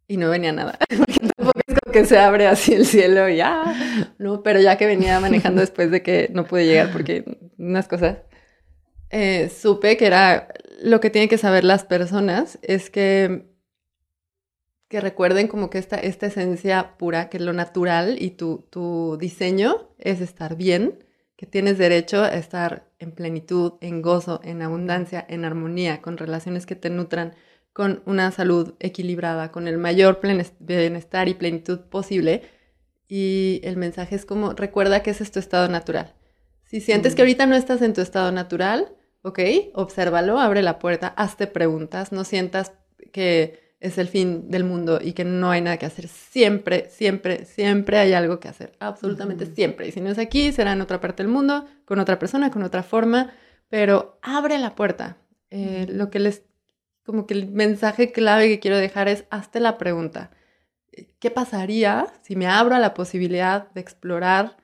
[0.07, 1.60] Y no venía nada, porque tampoco
[1.91, 5.91] que se abre así el cielo y ya, no, pero ya que venía manejando después
[5.91, 7.24] de que no pude llegar porque
[7.59, 8.18] unas cosas,
[9.11, 10.49] eh, supe que era
[10.82, 13.51] lo que tienen que saber las personas, es que,
[14.88, 19.91] que recuerden como que esta, esta esencia pura, que lo natural y tu, tu diseño
[19.99, 21.05] es estar bien,
[21.36, 26.66] que tienes derecho a estar en plenitud, en gozo, en abundancia, en armonía, con relaciones
[26.66, 27.34] que te nutran,
[27.73, 30.21] con una salud equilibrada, con el mayor
[30.59, 32.43] bienestar y plenitud posible.
[33.09, 36.14] Y el mensaje es como, recuerda que ese es tu estado natural.
[36.64, 39.41] Si sientes que ahorita no estás en tu estado natural, ok,
[39.75, 42.73] obsérvalo, abre la puerta, hazte preguntas, no sientas
[43.12, 46.07] que es el fin del mundo y que no hay nada que hacer.
[46.07, 48.73] Siempre, siempre, siempre hay algo que hacer.
[48.79, 49.89] Absolutamente siempre.
[49.89, 52.62] Y si no es aquí, será en otra parte del mundo, con otra persona, con
[52.62, 53.33] otra forma.
[53.71, 55.16] Pero abre la puerta.
[55.51, 56.43] Eh, lo que les,
[57.11, 60.31] como que el mensaje clave que quiero dejar es, hazte la pregunta.
[61.19, 64.59] ¿Qué pasaría si me abro a la posibilidad de explorar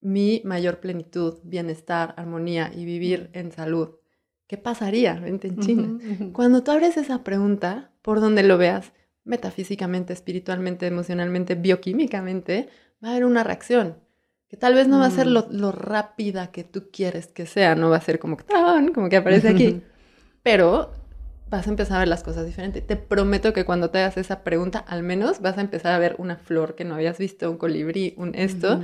[0.00, 3.90] mi mayor plenitud, bienestar, armonía y vivir en salud?
[4.46, 5.20] ¿Qué pasaría?
[5.20, 5.98] Vente en China.
[6.32, 12.70] Cuando tú abres esa pregunta, por donde lo veas, metafísicamente, espiritualmente, emocionalmente, bioquímicamente,
[13.04, 13.98] va a haber una reacción.
[14.48, 15.46] Que tal vez no va a ser mm.
[15.50, 18.38] lo, rápida que tú quieres que sea, no va a ser como,
[18.94, 19.82] como que aparece aquí.
[20.42, 21.01] Pero
[21.52, 22.84] vas a empezar a ver las cosas diferentes.
[22.86, 26.16] Te prometo que cuando te hagas esa pregunta, al menos vas a empezar a ver
[26.18, 28.82] una flor que no habías visto, un colibrí, un esto.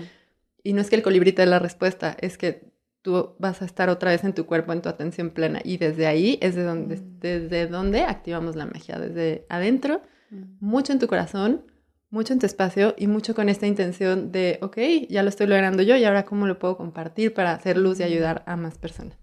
[0.62, 3.64] Y no es que el colibrí te dé la respuesta, es que tú vas a
[3.64, 5.61] estar otra vez en tu cuerpo, en tu atención plena.
[5.64, 7.21] Y desde ahí es de donde, mm.
[7.21, 10.43] desde donde activamos la magia, desde adentro, mm.
[10.61, 11.64] mucho en tu corazón,
[12.11, 14.77] mucho en tu espacio y mucho con esta intención de, ok,
[15.09, 18.03] ya lo estoy logrando yo y ahora cómo lo puedo compartir para hacer luz y
[18.03, 18.07] mm.
[18.07, 19.16] ayudar a más personas.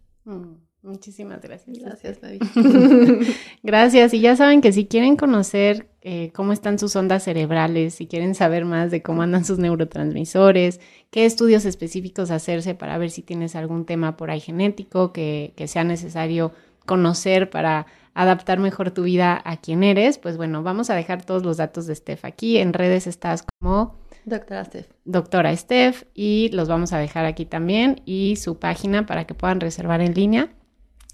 [0.85, 1.79] Muchísimas gracias.
[1.79, 2.41] Gracias, David.
[3.63, 4.13] gracias.
[4.13, 8.35] Y ya saben que si quieren conocer eh, cómo están sus ondas cerebrales, si quieren
[8.35, 10.79] saber más de cómo andan sus neurotransmisores,
[11.09, 15.67] qué estudios específicos hacerse para ver si tienes algún tema por ahí genético que, que
[15.67, 16.51] sea necesario
[16.85, 21.43] conocer para adaptar mejor tu vida a quien eres, pues bueno, vamos a dejar todos
[21.43, 22.57] los datos de Steph aquí.
[22.57, 24.87] En redes estás como Doctora Steph.
[25.03, 29.59] Doctora Steph y los vamos a dejar aquí también y su página para que puedan
[29.59, 30.49] reservar en línea.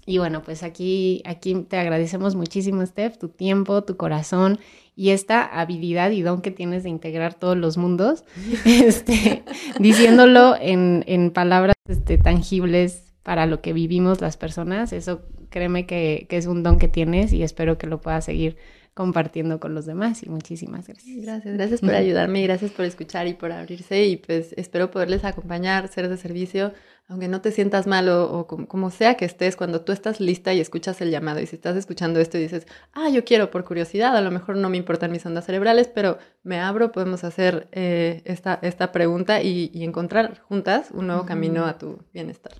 [0.04, 4.58] Y bueno, pues aquí, aquí te agradecemos muchísimo, Steph, tu tiempo, tu corazón
[4.96, 8.24] y esta habilidad y don que tienes de integrar todos los mundos,
[8.64, 9.44] este,
[9.78, 14.92] diciéndolo en, en palabras este, tangibles para lo que vivimos las personas.
[14.92, 18.56] Eso créeme que, que es un don que tienes y espero que lo puedas seguir
[18.94, 21.22] compartiendo con los demás y muchísimas gracias.
[21.22, 25.88] Gracias, gracias por ayudarme, gracias por escuchar y por abrirse y pues espero poderles acompañar,
[25.88, 26.72] ser de servicio
[27.12, 30.60] aunque no te sientas mal o, como, sea que estés, cuando tú estás lista y
[30.60, 34.16] escuchas el llamado y si estás escuchando esto y dices, ah, yo quiero por curiosidad,
[34.16, 38.22] a lo mejor no me importan mis ondas cerebrales, pero me abro, podemos hacer eh,
[38.24, 42.54] esta, esta pregunta y, encontrar juntas un nuevo camino a tu bienestar.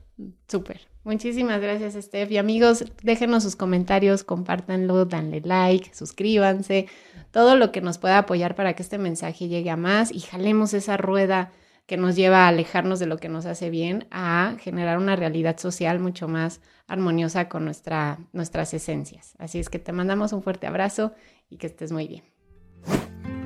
[0.48, 0.82] Súper.
[1.04, 2.30] Muchísimas gracias, Steph.
[2.30, 6.88] Y amigos, déjenos sus comentarios, compártanlo, danle like, suscríbanse,
[7.30, 10.74] todo lo que nos pueda apoyar para que este mensaje llegue a más y jalemos
[10.74, 11.52] esa rueda
[11.92, 15.58] que nos lleva a alejarnos de lo que nos hace bien, a generar una realidad
[15.58, 19.34] social mucho más armoniosa con nuestra, nuestras esencias.
[19.38, 21.12] Así es que te mandamos un fuerte abrazo
[21.50, 23.41] y que estés muy bien.